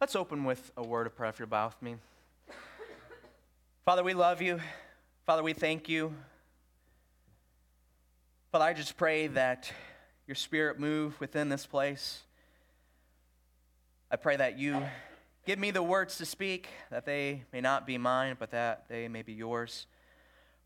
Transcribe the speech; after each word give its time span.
Let's 0.00 0.14
open 0.14 0.44
with 0.44 0.70
a 0.76 0.82
word 0.84 1.08
of 1.08 1.16
prayer 1.16 1.30
if 1.30 1.40
you'll 1.40 1.48
bow 1.48 1.66
with 1.66 1.82
me. 1.82 1.96
Father, 3.84 4.04
we 4.04 4.14
love 4.14 4.40
you. 4.40 4.60
Father, 5.26 5.42
we 5.42 5.54
thank 5.54 5.88
you. 5.88 6.14
Father, 8.52 8.66
I 8.66 8.74
just 8.74 8.96
pray 8.96 9.26
that 9.26 9.72
your 10.28 10.36
spirit 10.36 10.78
move 10.78 11.18
within 11.18 11.48
this 11.48 11.66
place. 11.66 12.20
I 14.08 14.14
pray 14.14 14.36
that 14.36 14.56
you 14.56 14.80
give 15.44 15.58
me 15.58 15.72
the 15.72 15.82
words 15.82 16.16
to 16.18 16.26
speak, 16.26 16.68
that 16.92 17.04
they 17.04 17.42
may 17.52 17.60
not 17.60 17.84
be 17.84 17.98
mine, 17.98 18.36
but 18.38 18.52
that 18.52 18.84
they 18.88 19.08
may 19.08 19.22
be 19.22 19.32
yours. 19.32 19.88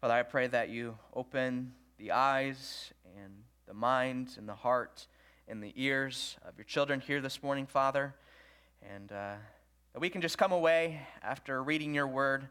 Father, 0.02 0.12
I 0.12 0.24
pray 0.24 0.46
that 0.48 0.68
you 0.68 0.98
open 1.14 1.72
the 1.96 2.10
eyes 2.10 2.92
and 3.16 3.32
the 3.66 3.72
minds 3.72 4.36
and 4.36 4.46
the 4.46 4.56
heart 4.56 5.06
and 5.48 5.62
the 5.62 5.72
ears 5.74 6.36
of 6.46 6.58
your 6.58 6.66
children 6.66 7.00
here 7.00 7.22
this 7.22 7.42
morning, 7.42 7.64
Father. 7.64 8.14
And 8.90 9.12
uh, 9.12 9.34
that 9.92 10.00
we 10.00 10.08
can 10.08 10.20
just 10.20 10.38
come 10.38 10.52
away 10.52 11.00
after 11.22 11.62
reading 11.62 11.94
your 11.94 12.06
word 12.06 12.46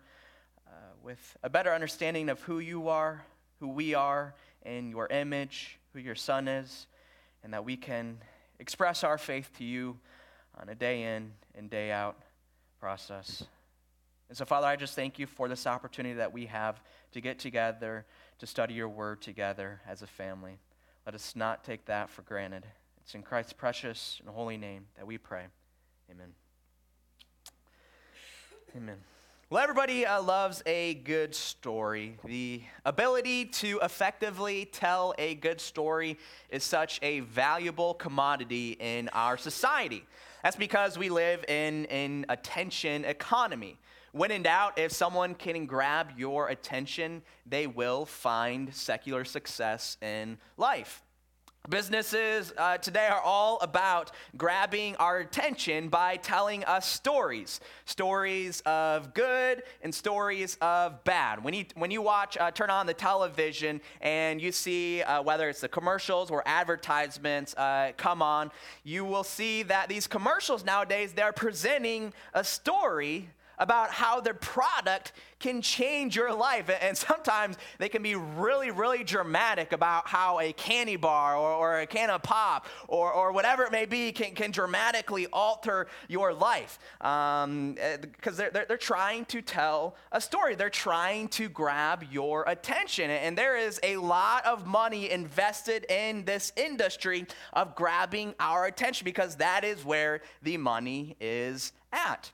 uh, 0.68 0.72
with 1.04 1.38
a 1.44 1.50
better 1.50 1.74
understanding 1.74 2.30
of 2.30 2.40
who 2.42 2.60
you 2.60 2.90
are, 2.90 3.26
who 3.60 3.70
we 3.70 3.94
are, 3.94 4.36
in 4.64 4.92
your 4.92 5.08
image, 5.08 5.80
who 5.94 6.00
your 6.00 6.16
son 6.16 6.48
is, 6.48 6.88
and 7.44 7.54
that 7.54 7.66
we 7.66 7.76
can 7.76 8.18
express 8.60 9.04
our 9.04 9.18
faith 9.18 9.50
to 9.58 9.64
you 9.64 9.98
on 10.60 10.70
a 10.70 10.76
day 10.76 11.04
in 11.16 11.32
and 11.56 11.70
day 11.70 11.92
out 11.92 12.18
process. 12.80 13.44
And 14.30 14.38
so, 14.38 14.46
Father, 14.46 14.68
I 14.68 14.76
just 14.76 14.96
thank 14.96 15.20
you 15.20 15.28
for 15.28 15.50
this 15.50 15.68
opportunity 15.68 16.16
that 16.16 16.32
we 16.32 16.46
have 16.46 16.82
to 17.12 17.22
get 17.22 17.40
together 17.40 18.06
to 18.40 18.48
study 18.48 18.74
your 18.74 18.90
word 18.90 19.22
together 19.22 19.82
as 19.88 20.02
a 20.02 20.08
family. 20.08 20.58
Let 21.06 21.16
us 21.16 21.36
not 21.36 21.64
take 21.64 21.86
that 21.86 22.10
for 22.10 22.22
granted. 22.22 22.66
It's 23.02 23.16
in 23.16 23.24
Christ's 23.24 23.54
precious 23.54 24.20
and 24.20 24.34
holy 24.34 24.58
name 24.58 24.86
that 24.96 25.06
we 25.06 25.18
pray. 25.18 25.48
Amen. 26.12 26.34
Amen. 28.76 28.98
Well, 29.50 29.64
everybody 29.64 30.06
uh, 30.06 30.22
loves 30.22 30.62
a 30.66 30.96
good 30.96 31.34
story. 31.34 32.18
The 32.26 32.64
ability 32.84 33.46
to 33.46 33.80
effectively 33.82 34.66
tell 34.66 35.14
a 35.18 35.36
good 35.36 35.62
story 35.62 36.18
is 36.50 36.66
such 36.66 37.00
a 37.02 37.22
valuable 37.22 37.94
commodity 37.94 38.76
in 38.78 39.08
our 39.10 39.38
society. 39.38 40.04
That's 40.44 40.58
because 40.58 40.98
we 40.98 41.10
live 41.10 41.46
in 41.48 41.86
an 41.86 42.26
attention 42.28 43.06
economy. 43.06 43.78
When 44.12 44.32
in 44.32 44.44
doubt, 44.44 44.80
if 44.80 44.92
someone 44.92 45.34
can 45.34 45.66
grab 45.66 46.12
your 46.18 46.50
attention, 46.50 47.22
they 47.46 47.68
will 47.68 48.06
find 48.06 48.76
secular 48.76 49.24
success 49.24 49.96
in 50.02 50.40
life. 50.58 51.04
Businesses 51.70 52.52
uh, 52.58 52.80
today 52.80 53.06
are 53.06 53.22
all 53.22 53.60
about 53.62 54.12
grabbing 54.36 54.96
our 54.96 55.20
attention 55.20 55.90
by 55.90 56.16
telling 56.18 56.64
us 56.66 56.88
stories 56.88 57.60
stories 57.86 58.62
of 58.66 59.14
good 59.14 59.62
and 59.84 59.94
stories 59.94 60.58
of 60.60 61.04
bad. 61.04 61.44
When 61.44 61.54
you, 61.54 61.66
when 61.76 61.92
you 61.92 62.02
watch, 62.02 62.36
uh, 62.36 62.50
turn 62.50 62.72
on 62.72 62.88
the 62.88 62.96
television 62.96 63.80
and 64.02 64.42
you 64.42 64.52
see 64.52 65.04
uh, 65.04 65.22
whether 65.22 65.50
it's 65.50 65.62
the 65.62 65.68
commercials 65.68 66.32
or 66.32 66.42
advertisements 66.48 67.54
uh, 67.56 67.92
come 67.96 68.24
on, 68.24 68.50
you 68.84 69.06
will 69.06 69.24
see 69.24 69.62
that 69.62 69.88
these 69.88 70.08
commercials 70.08 70.66
nowadays, 70.66 71.14
they're 71.14 71.32
presenting 71.32 72.12
a 72.34 72.44
story 72.44 73.30
about 73.62 73.92
how 73.92 74.20
their 74.20 74.34
product 74.34 75.14
can 75.40 75.62
change 75.62 76.16
your 76.16 76.34
life. 76.34 76.70
And 76.82 76.98
sometimes 76.98 77.58
they 77.78 77.90
can 77.90 78.02
be 78.02 78.16
really, 78.16 78.72
really 78.72 79.04
dramatic 79.04 79.72
about 79.72 80.08
how 80.08 80.40
a 80.40 80.52
candy 80.52 80.96
bar 80.96 81.36
or, 81.36 81.54
or 81.54 81.80
a 81.82 81.88
can 81.88 82.10
of 82.10 82.24
pop 82.24 82.66
or, 82.88 83.14
or 83.14 83.32
whatever 83.32 83.64
it 83.64 83.72
may 83.72 83.86
be 83.86 84.12
can, 84.12 84.34
can 84.34 84.52
dramatically 84.52 85.28
alter 85.32 85.88
your 86.08 86.34
life. 86.34 86.80
Because 87.00 87.44
um, 87.44 87.76
eh, 87.80 87.98
they're, 88.24 88.50
they're, 88.50 88.66
they're 88.68 88.78
trying 88.78 89.26
to 89.26 89.42
tell 89.42 89.96
a 90.12 90.20
story, 90.20 90.56
they're 90.56 90.70
trying 90.70 91.28
to 91.30 91.48
grab 91.48 92.04
your 92.12 92.44
attention. 92.48 93.12
And 93.12 93.38
there 93.38 93.58
is 93.58 93.80
a 93.84 93.98
lot 93.98 94.44
of 94.46 94.66
money 94.66 95.12
invested 95.12 95.86
in 95.90 96.26
this 96.26 96.52
industry 96.58 97.28
of 97.54 97.76
grabbing 97.76 98.34
our 98.40 98.66
attention 98.66 99.06
because 99.06 99.36
that 99.36 99.64
is 99.64 99.86
where 99.86 100.22
the 100.42 100.58
money 100.58 101.16
is 101.20 101.74
at. 101.94 102.32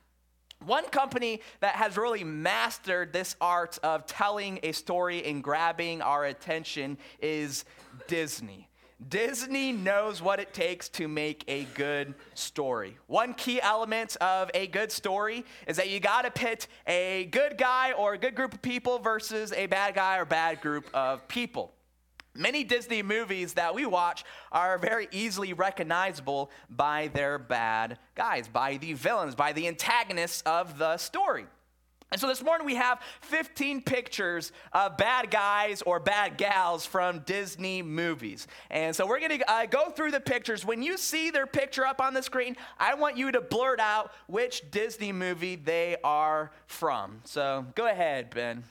One 0.64 0.84
company 0.86 1.40
that 1.60 1.76
has 1.76 1.96
really 1.96 2.24
mastered 2.24 3.12
this 3.12 3.36
art 3.40 3.78
of 3.82 4.06
telling 4.06 4.58
a 4.62 4.72
story 4.72 5.24
and 5.24 5.42
grabbing 5.42 6.02
our 6.02 6.24
attention 6.24 6.98
is 7.20 7.64
Disney. 8.06 8.68
Disney 9.08 9.70
knows 9.70 10.20
what 10.20 10.40
it 10.40 10.52
takes 10.52 10.88
to 10.88 11.06
make 11.06 11.44
a 11.46 11.64
good 11.74 12.14
story. 12.34 12.96
One 13.06 13.32
key 13.32 13.60
element 13.60 14.16
of 14.16 14.50
a 14.54 14.66
good 14.66 14.90
story 14.90 15.44
is 15.68 15.76
that 15.76 15.88
you 15.88 16.00
got 16.00 16.22
to 16.22 16.32
pit 16.32 16.66
a 16.84 17.26
good 17.30 17.56
guy 17.56 17.92
or 17.92 18.14
a 18.14 18.18
good 18.18 18.34
group 18.34 18.54
of 18.54 18.60
people 18.60 18.98
versus 18.98 19.52
a 19.52 19.66
bad 19.66 19.94
guy 19.94 20.18
or 20.18 20.24
bad 20.24 20.60
group 20.60 20.90
of 20.92 21.26
people. 21.28 21.72
Many 22.38 22.62
Disney 22.62 23.02
movies 23.02 23.54
that 23.54 23.74
we 23.74 23.84
watch 23.84 24.24
are 24.52 24.78
very 24.78 25.08
easily 25.10 25.54
recognizable 25.54 26.52
by 26.70 27.10
their 27.12 27.36
bad 27.36 27.98
guys, 28.14 28.46
by 28.46 28.76
the 28.76 28.92
villains, 28.92 29.34
by 29.34 29.52
the 29.52 29.66
antagonists 29.66 30.42
of 30.42 30.78
the 30.78 30.96
story. 30.98 31.46
And 32.10 32.20
so 32.20 32.28
this 32.28 32.42
morning 32.42 32.64
we 32.64 32.76
have 32.76 33.00
15 33.22 33.82
pictures 33.82 34.52
of 34.72 34.96
bad 34.96 35.30
guys 35.30 35.82
or 35.82 35.98
bad 35.98 36.38
gals 36.38 36.86
from 36.86 37.18
Disney 37.20 37.82
movies. 37.82 38.46
And 38.70 38.94
so 38.96 39.04
we're 39.04 39.18
going 39.18 39.40
to 39.40 39.50
uh, 39.50 39.66
go 39.66 39.90
through 39.90 40.12
the 40.12 40.20
pictures. 40.20 40.64
When 40.64 40.80
you 40.80 40.96
see 40.96 41.30
their 41.30 41.46
picture 41.46 41.84
up 41.84 42.00
on 42.00 42.14
the 42.14 42.22
screen, 42.22 42.56
I 42.78 42.94
want 42.94 43.18
you 43.18 43.32
to 43.32 43.40
blurt 43.40 43.80
out 43.80 44.12
which 44.28 44.70
Disney 44.70 45.12
movie 45.12 45.56
they 45.56 45.96
are 46.02 46.52
from. 46.66 47.20
So 47.24 47.66
go 47.74 47.88
ahead, 47.88 48.30
Ben. 48.30 48.62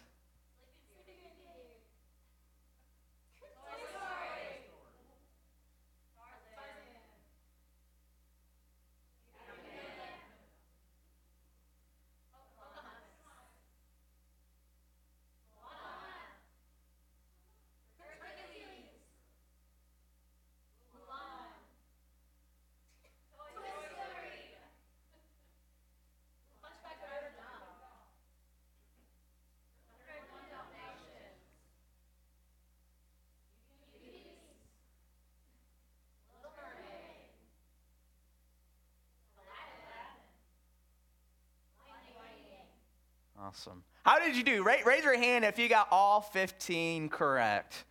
Awesome. 43.48 43.82
How 44.04 44.20
did 44.20 44.36
you 44.36 44.44
do? 44.44 44.62
Raise 44.62 45.06
your 45.06 45.18
hand 45.18 45.46
if 45.46 45.58
you 45.58 45.70
got 45.70 45.88
all 45.90 46.20
15 46.20 47.08
correct. 47.08 47.86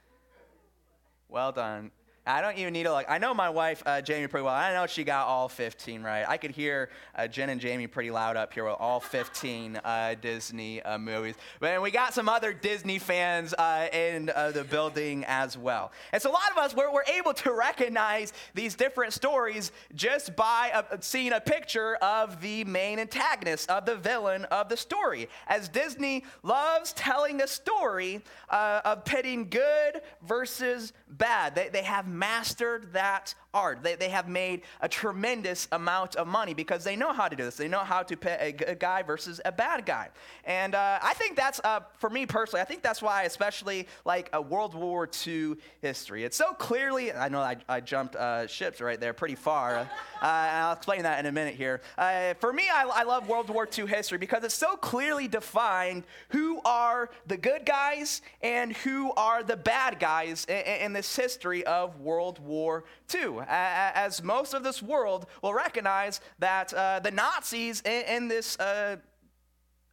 Well 1.31 1.51
done. 1.51 1.91
I 2.27 2.41
don't 2.41 2.59
even 2.59 2.73
need 2.73 2.83
to 2.85 2.93
like. 2.93 3.09
I 3.09 3.19
know 3.19 3.33
my 3.33 3.49
wife 3.49 3.85
uh, 3.87 4.01
Jamie 4.01 4.27
pretty 4.27 4.45
well. 4.45 4.55
I 4.55 4.73
know 4.73 4.87
she 4.89 5.05
got 5.05 5.29
all 5.29 5.49
15 5.49 6.03
right. 6.03 6.25
I 6.29 6.37
could 6.37 6.51
hear 6.51 6.91
uh, 7.15 7.29
Jen 7.29 7.51
and 7.51 7.61
Jamie 7.61 7.87
pretty 7.87 8.11
loud 8.11 8.37
up 8.37 8.53
here 8.53 8.65
with 8.65 8.75
all 8.81 8.99
15 8.99 9.81
uh, 9.85 10.17
Disney 10.21 10.83
uh, 10.83 10.99
movies. 10.99 11.37
But 11.61 11.81
we 11.81 11.93
got 11.93 12.15
some 12.15 12.29
other 12.29 12.53
Disney 12.53 12.99
fans 12.99 13.55
uh, 13.55 13.87
in 13.93 14.31
uh, 14.35 14.51
the 14.51 14.65
building 14.65 15.25
as 15.29 15.57
well. 15.57 15.93
And 16.13 16.21
so 16.21 16.31
a 16.31 16.33
lot 16.33 16.51
of 16.51 16.59
us 16.59 16.75
we're, 16.75 16.93
we're 16.93 17.05
able 17.05 17.33
to 17.35 17.53
recognize 17.53 18.33
these 18.55 18.75
different 18.75 19.13
stories 19.13 19.71
just 19.95 20.35
by 20.35 20.85
seeing 21.01 21.33
a 21.33 21.41
picture 21.41 21.95
of 21.97 22.41
the 22.41 22.65
main 22.65 22.99
antagonist, 22.99 23.71
of 23.71 23.87
the 23.87 23.95
villain 23.95 24.47
of 24.47 24.69
the 24.69 24.77
story. 24.77 25.29
As 25.47 25.69
Disney 25.69 26.25
loves 26.43 26.93
telling 26.95 27.41
a 27.41 27.47
story 27.47 28.23
of 28.51 29.05
pitting 29.05 29.49
good 29.49 30.01
versus 30.27 30.93
bad. 31.09 31.55
They, 31.55 31.69
they 31.69 31.83
have 31.83 32.07
mastered 32.19 32.93
that 32.93 33.35
They, 33.83 33.95
they 33.95 34.09
have 34.11 34.29
made 34.29 34.63
a 34.81 34.89
tremendous 34.89 35.69
amount 35.73 36.17
of 36.17 36.27
money 36.27 36.55
because 36.55 36.85
they 36.85 36.97
know 36.97 37.13
how 37.13 37.29
to 37.29 37.37
do 37.37 37.45
this. 37.45 37.57
They 37.57 37.69
know 37.69 37.85
how 37.85 38.03
to 38.03 38.17
pit 38.17 38.39
a, 38.41 38.73
a 38.73 38.75
guy 38.75 39.03
versus 39.03 39.41
a 39.45 39.53
bad 39.53 39.87
guy. 39.87 40.09
And 40.45 40.75
uh, 40.75 40.99
I 41.03 41.15
think 41.15 41.37
that's, 41.37 41.61
uh, 41.65 41.81
for 41.99 42.11
me 42.11 42.27
personally, 42.27 42.61
I 42.61 42.65
think 42.65 42.83
that's 42.83 43.03
why, 43.03 43.23
especially 43.23 43.89
like 44.05 44.29
a 44.33 44.41
World 44.41 44.75
War 44.75 45.09
II 45.27 45.55
history, 45.81 46.25
it's 46.25 46.37
so 46.37 46.53
clearly, 46.53 47.13
I 47.13 47.29
know 47.29 47.41
I, 47.41 47.57
I 47.69 47.81
jumped 47.81 48.17
uh, 48.17 48.47
ships 48.47 48.81
right 48.81 49.01
there 49.01 49.13
pretty 49.13 49.35
far. 49.35 49.79
Uh, 49.79 49.87
I'll 50.23 50.73
explain 50.75 51.03
that 51.03 51.19
in 51.19 51.27
a 51.27 51.33
minute 51.33 51.55
here. 51.55 51.81
Uh, 51.99 52.35
for 52.35 52.53
me, 52.53 52.65
I, 52.73 52.85
I 52.85 53.03
love 53.05 53.29
World 53.29 53.51
War 53.51 53.67
II 53.67 53.87
history 53.87 54.19
because 54.19 54.45
it's 54.45 54.55
so 54.55 54.77
clearly 54.77 55.29
defined 55.29 56.05
who 56.31 56.61
are 56.65 57.11
the 57.27 57.37
good 57.37 57.65
guys 57.65 58.23
and 58.43 58.75
who 58.79 59.13
are 59.13 59.43
the 59.43 59.57
bad 59.57 59.99
guys 59.99 60.45
in, 60.47 60.57
in 60.57 60.93
this 60.93 61.15
history 61.15 61.65
of 61.65 62.01
World 62.01 62.39
War 62.39 62.85
II. 63.15 63.41
As 63.49 64.23
most 64.23 64.55
of 64.55 64.63
this 64.63 64.83
world 64.83 65.27
will 65.43 65.55
recognize 65.55 66.21
that 66.39 66.73
uh, 66.75 67.01
the 67.01 67.11
Nazis 67.11 67.81
in, 67.83 68.05
in 68.05 68.29
this 68.29 68.59
uh, 68.59 68.97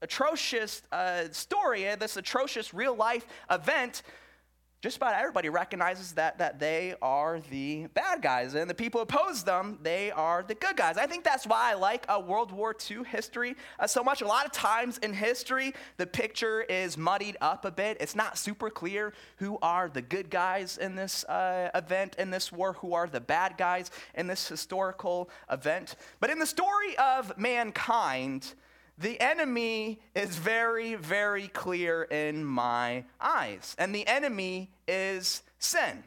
atrocious 0.02 0.82
uh, 0.92 1.24
story, 1.32 1.84
this 1.96 2.18
atrocious 2.18 2.74
real 2.74 2.96
life 2.96 3.26
event, 3.50 4.04
just 4.84 4.98
about 4.98 5.16
everybody 5.16 5.48
recognizes 5.48 6.12
that, 6.12 6.38
that 6.40 6.60
they 6.60 6.94
are 7.02 7.40
the 7.50 7.88
bad 7.94 8.22
guys. 8.22 8.54
And 8.54 8.70
the 8.70 8.74
people 8.74 9.00
who 9.00 9.04
oppose 9.04 9.42
them, 9.42 9.80
they 9.82 10.12
are 10.12 10.44
the 10.44 10.56
good 10.56 10.76
guys. 10.76 10.98
I 10.98 11.08
think 11.08 11.24
that's 11.24 11.48
why 11.48 11.72
I 11.72 11.76
like 11.76 12.06
a 12.10 12.20
World 12.20 12.52
War 12.52 12.76
II 12.92 13.06
history 13.06 13.56
uh, 13.80 13.88
so 13.88 14.04
much. 14.04 14.22
A 14.22 14.28
lot 14.28 14.46
of 14.46 14.52
times 14.52 14.98
in 14.98 15.14
history, 15.14 15.74
the 15.96 16.06
picture 16.06 16.64
is 16.64 16.98
muddied 16.98 17.38
up 17.40 17.64
a 17.64 17.72
bit. 17.72 17.96
It's 18.02 18.14
not 18.14 18.38
super 18.38 18.70
clear 18.70 19.14
who 19.38 19.58
are 19.62 19.88
the 19.88 20.02
good 20.02 20.30
guys 20.30 20.78
in 20.78 20.96
this 20.96 21.24
uh, 21.30 21.70
event, 21.74 22.18
in 22.20 22.30
this 22.30 22.52
war, 22.52 22.74
who 22.74 22.94
are 22.94 23.08
the 23.08 23.22
bad 23.22 23.58
guys 23.58 23.90
in 24.16 24.28
this 24.28 24.50
historical 24.50 25.30
event. 25.50 25.96
But 26.20 26.30
in 26.30 26.40
the 26.40 26.46
story 26.46 26.98
of 26.98 27.38
mankind, 27.38 28.54
the 29.04 29.20
enemy 29.20 30.00
is 30.16 30.38
very, 30.38 30.96
very 30.96 31.50
clear 31.50 32.04
in 32.04 32.44
my 32.44 33.04
eyes. 33.20 33.76
And 33.78 33.94
the 33.94 34.08
enemy 34.08 34.72
is 34.88 35.44
sin. 35.60 36.04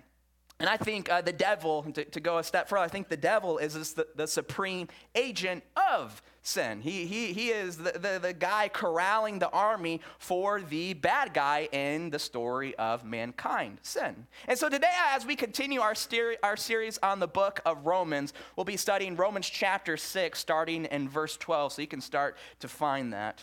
And 0.58 0.68
I 0.68 0.78
think 0.78 1.10
uh, 1.10 1.20
the 1.20 1.34
devil, 1.34 1.82
to, 1.92 2.04
to, 2.04 2.20
go 2.20 2.38
a 2.38 2.42
step 2.42 2.68
further, 2.68 2.82
I 2.82 2.88
think 2.88 3.10
the 3.10 3.16
devil 3.16 3.58
is 3.58 3.92
the, 3.92 4.06
the 4.16 4.26
supreme 4.26 4.88
agent 5.14 5.62
of 5.76 6.22
sin. 6.46 6.80
He, 6.80 7.06
he, 7.06 7.32
he 7.32 7.48
is 7.48 7.76
the, 7.76 7.92
the, 7.92 8.18
the, 8.22 8.32
guy 8.32 8.68
corralling 8.68 9.38
the 9.38 9.50
army 9.50 10.00
for 10.18 10.60
the 10.60 10.94
bad 10.94 11.34
guy 11.34 11.68
in 11.72 12.10
the 12.10 12.18
story 12.18 12.74
of 12.76 13.04
mankind, 13.04 13.78
sin. 13.82 14.26
And 14.46 14.58
so 14.58 14.68
today, 14.68 14.92
as 15.12 15.26
we 15.26 15.34
continue 15.36 15.80
our, 15.80 15.94
steri- 15.94 16.36
our 16.42 16.56
series 16.56 16.98
on 17.02 17.18
the 17.18 17.26
book 17.26 17.60
of 17.66 17.84
Romans, 17.86 18.32
we'll 18.54 18.64
be 18.64 18.76
studying 18.76 19.16
Romans 19.16 19.48
chapter 19.48 19.96
6, 19.96 20.38
starting 20.38 20.84
in 20.86 21.08
verse 21.08 21.36
12, 21.36 21.72
so 21.72 21.82
you 21.82 21.88
can 21.88 22.00
start 22.00 22.36
to 22.60 22.68
find 22.68 23.12
that. 23.12 23.42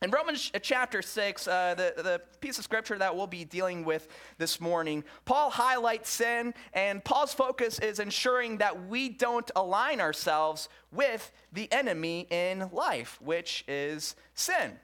In 0.00 0.12
Romans 0.12 0.52
chapter 0.62 1.02
6, 1.02 1.48
uh, 1.48 1.74
the, 1.74 1.92
the 2.00 2.22
piece 2.40 2.56
of 2.58 2.62
scripture 2.62 2.96
that 2.98 3.16
we'll 3.16 3.26
be 3.26 3.44
dealing 3.44 3.84
with 3.84 4.06
this 4.38 4.60
morning, 4.60 5.02
Paul 5.24 5.50
highlights 5.50 6.08
sin, 6.08 6.54
and 6.72 7.02
Paul's 7.02 7.34
focus 7.34 7.80
is 7.80 7.98
ensuring 7.98 8.58
that 8.58 8.86
we 8.86 9.08
don't 9.08 9.50
align 9.56 10.00
ourselves 10.00 10.68
with 10.92 11.32
the 11.52 11.70
enemy 11.72 12.28
in 12.30 12.70
life, 12.72 13.18
which 13.20 13.64
is 13.66 14.14
sin. 14.34 14.78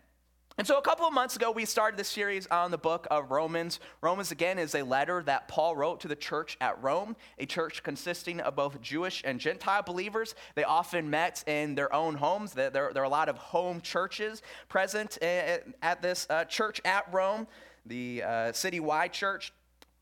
And 0.57 0.65
so, 0.65 0.79
a 0.79 0.83
couple 0.83 1.05
of 1.05 1.13
months 1.13 1.35
ago, 1.35 1.51
we 1.51 1.65
started 1.65 1.99
this 1.99 2.07
series 2.07 2.47
on 2.47 2.71
the 2.71 2.79
book 2.79 3.09
of 3.11 3.33
Romans. 3.33 3.81
Romans, 4.01 4.31
again, 4.31 4.57
is 4.57 4.77
a 4.77 4.85
letter 4.85 5.21
that 5.25 5.49
Paul 5.49 5.75
wrote 5.75 5.99
to 6.01 6.09
the 6.09 6.15
church 6.15 6.57
at 6.61 6.81
Rome, 6.81 7.17
a 7.41 7.47
church 7.47 7.83
consisting 7.83 8.39
of 8.39 8.55
both 8.55 8.81
Jewish 8.81 9.21
and 9.25 9.41
Gentile 9.41 9.83
believers. 9.83 10.37
They 10.55 10.63
often 10.63 11.11
met 11.11 11.43
in 11.49 11.75
their 11.75 11.93
own 11.93 12.15
homes. 12.15 12.53
There, 12.53 12.71
there, 12.71 12.95
are 12.95 13.03
a 13.03 13.09
lot 13.09 13.29
of 13.29 13.37
home 13.37 13.81
churches 13.81 14.43
present 14.69 15.19
at 15.21 16.03
this 16.03 16.29
uh, 16.31 16.45
church 16.45 16.81
at 16.85 17.13
Rome, 17.13 17.49
the 17.85 18.23
uh, 18.23 18.29
citywide 18.53 19.11
church. 19.11 19.53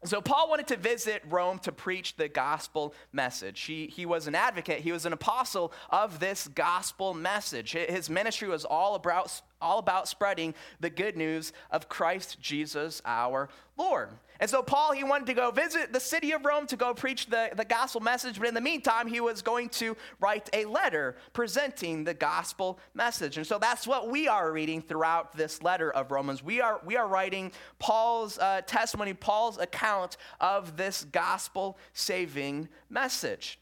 So, 0.05 0.21
Paul 0.21 0.49
wanted 0.49 0.67
to 0.69 0.77
visit 0.77 1.23
Rome 1.29 1.61
to 1.61 1.71
preach 1.71 2.17
the 2.17 2.29
gospel 2.29 2.93
message. 3.13 3.61
He, 3.61 3.87
he 3.87 4.05
was 4.05 4.27
an 4.27 4.35
advocate, 4.35 4.81
he 4.81 4.91
was 4.91 5.07
an 5.07 5.13
apostle 5.13 5.73
of 5.91 6.19
this 6.19 6.49
gospel 6.49 7.15
message. 7.15 7.73
His 7.73 8.11
ministry 8.11 8.49
was 8.49 8.65
all 8.65 8.97
about, 8.97 9.41
all 9.61 9.79
about 9.79 10.09
spreading 10.09 10.55
the 10.81 10.91
good 10.91 11.17
news 11.17 11.53
of 11.71 11.89
Christ 11.89 12.41
Jesus 12.41 13.01
our 13.05 13.49
Lord. 13.77 14.09
And 14.43 14.51
so 14.51 14.61
Paul, 14.61 14.91
he 14.91 15.05
wanted 15.05 15.29
to 15.29 15.35
go 15.35 15.53
visit 15.53 15.93
the 15.93 16.01
city 16.01 16.33
of 16.33 16.45
Rome 16.45 16.67
to 16.67 16.77
go 16.77 16.95
preach 16.95 17.27
the, 17.27 17.51
the 17.57 17.65
gospel 17.65 18.01
message, 18.01 18.41
but 18.41 18.49
in 18.49 18.55
the 18.55 18.61
meantime, 18.61 19.07
he 19.07 19.21
was 19.21 19.41
going 19.41 19.69
to 19.69 19.97
write 20.19 20.51
a 20.53 20.65
letter 20.65 21.15
presenting 21.33 22.03
the 22.03 22.13
gospel 22.13 22.81
message. 22.93 23.37
And 23.37 23.47
so 23.47 23.61
that's 23.61 23.87
what 23.87 24.11
we 24.11 24.27
are 24.27 24.51
reading 24.51 24.83
throughout 24.83 25.37
this 25.37 25.63
letter 25.63 25.93
of 25.93 26.11
Romans. 26.11 26.43
We 26.43 26.61
are, 26.61 26.81
we 26.85 26.97
are 26.97 27.07
writing 27.07 27.53
Paul's 27.79 28.37
uh, 28.37 28.63
testimony, 28.67 29.15
Paul's 29.15 29.59
account 29.59 30.17
of 30.41 30.77
this 30.77 31.05
gospel 31.05 31.79
saving 31.93 32.69
message. 32.91 33.61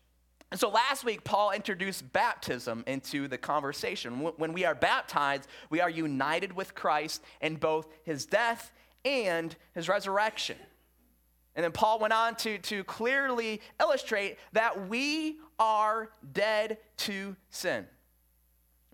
And 0.50 0.58
so 0.58 0.70
last 0.70 1.04
week, 1.04 1.24
Paul 1.24 1.50
introduced 1.50 2.10
baptism 2.10 2.84
into 2.86 3.28
the 3.28 3.36
conversation. 3.36 4.22
When 4.38 4.54
we 4.54 4.64
are 4.64 4.74
baptized, 4.74 5.46
we 5.68 5.82
are 5.82 5.90
united 5.90 6.54
with 6.54 6.74
Christ 6.74 7.22
in 7.42 7.56
both 7.56 7.86
his 8.02 8.24
death 8.24 8.72
and 9.04 9.54
his 9.74 9.86
resurrection. 9.86 10.56
And 11.60 11.64
then 11.66 11.72
Paul 11.72 11.98
went 11.98 12.14
on 12.14 12.36
to, 12.36 12.56
to 12.56 12.84
clearly 12.84 13.60
illustrate 13.78 14.38
that 14.54 14.88
we 14.88 15.36
are 15.58 16.08
dead 16.32 16.78
to 16.96 17.36
sin. 17.50 17.84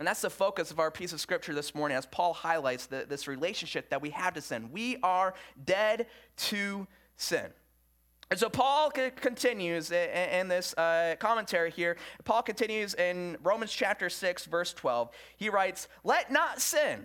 And 0.01 0.09
that's 0.09 0.23
the 0.23 0.31
focus 0.31 0.73
of 0.73 0.81
our 0.81 0.91
piece 0.91 1.13
of 1.13 1.21
scripture 1.21 1.55
this 1.55 1.77
morning 1.77 1.97
as 1.97 2.07
Paul 2.07 2.33
highlights 2.33 2.87
the, 2.87 3.07
this 3.09 3.29
relationship 3.29 3.89
that 3.91 4.03
we 4.03 4.11
have 4.11 4.35
to 4.35 4.41
sin. 4.41 4.71
We 4.73 4.97
are 5.05 5.35
dead 5.65 6.09
to 6.39 6.89
sin. 7.17 7.53
And 8.33 8.41
so 8.41 8.49
Paul 8.49 8.91
continues 8.91 9.93
in 9.93 10.49
this 10.49 10.75
uh, 10.77 11.15
commentary 11.21 11.71
here. 11.71 11.97
Paul 12.25 12.43
continues 12.43 12.95
in 12.95 13.37
Romans 13.45 13.71
chapter 13.71 14.11
6, 14.11 14.47
verse 14.47 14.75
12. 14.75 15.11
He 15.37 15.51
writes, 15.51 15.87
Let 16.03 16.33
not 16.33 16.61
sin, 16.61 17.05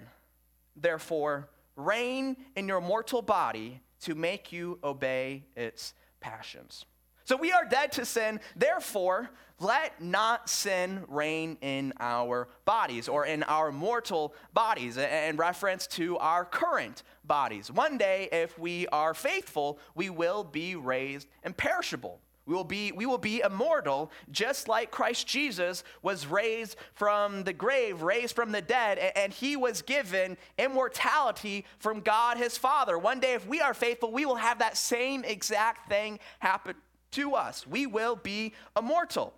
therefore, 0.76 1.50
reign 1.76 2.36
in 2.56 2.68
your 2.68 2.82
mortal 2.82 3.22
body 3.22 3.82
to 4.02 4.16
make 4.16 4.52
you 4.52 4.80
obey 4.84 5.44
its 5.56 5.94
passions. 6.20 6.86
So 7.24 7.38
we 7.38 7.52
are 7.52 7.66
dead 7.66 7.92
to 7.94 8.06
sin, 8.06 8.40
therefore, 8.56 9.30
let 9.60 10.02
not 10.02 10.50
sin 10.50 11.04
reign 11.08 11.56
in 11.62 11.94
our 12.00 12.48
bodies 12.66 13.08
or 13.08 13.26
in 13.26 13.44
our 13.44 13.72
mortal 13.72 14.34
bodies, 14.54 14.98
in 14.98 15.38
reference 15.38 15.86
to 15.88 16.18
our 16.18 16.44
current 16.44 17.04
bodies. 17.24 17.72
One 17.72 17.98
day, 17.98 18.28
if 18.32 18.58
we 18.58 18.88
are 18.88 19.14
faithful, 19.14 19.80
we 19.94 20.10
will 20.10 20.44
be 20.44 20.76
raised 20.76 21.28
imperishable. 21.44 22.20
We 22.52 22.58
will, 22.58 22.66
be, 22.66 22.92
we 22.92 23.06
will 23.06 23.18
be 23.18 23.40
immortal, 23.40 24.12
just 24.30 24.68
like 24.68 24.92
Christ 24.92 25.26
Jesus 25.26 25.86
was 26.02 26.28
raised 26.28 26.76
from 26.96 27.46
the 27.46 27.54
grave, 27.54 28.02
raised 28.02 28.36
from 28.36 28.52
the 28.52 28.62
dead, 28.62 28.98
and 29.16 29.32
he 29.32 29.56
was 29.56 29.82
given 29.82 30.36
immortality 30.58 31.64
from 31.80 32.02
God 32.02 32.36
his 32.36 32.58
Father. 32.58 32.98
One 32.98 33.22
day, 33.22 33.36
if 33.36 33.48
we 33.48 33.62
are 33.62 33.74
faithful, 33.74 34.12
we 34.12 34.26
will 34.26 34.36
have 34.36 34.60
that 34.60 34.76
same 34.76 35.24
exact 35.24 35.88
thing 35.88 36.20
happen 36.40 36.76
to 37.12 37.36
us. 37.36 37.66
We 37.66 37.86
will 37.86 38.18
be 38.18 38.52
immortal. 38.78 39.34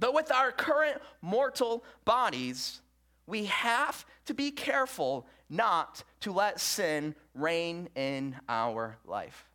But 0.00 0.12
with 0.12 0.32
our 0.32 0.50
current 0.50 1.00
mortal 1.22 1.84
bodies, 2.04 2.80
we 3.28 3.44
have 3.44 4.04
to 4.26 4.34
be 4.34 4.50
careful 4.50 5.24
not 5.48 6.02
to 6.22 6.32
let 6.32 6.58
sin 6.58 7.14
reign 7.32 7.90
in 7.94 8.34
our 8.48 8.96
life. 9.06 9.46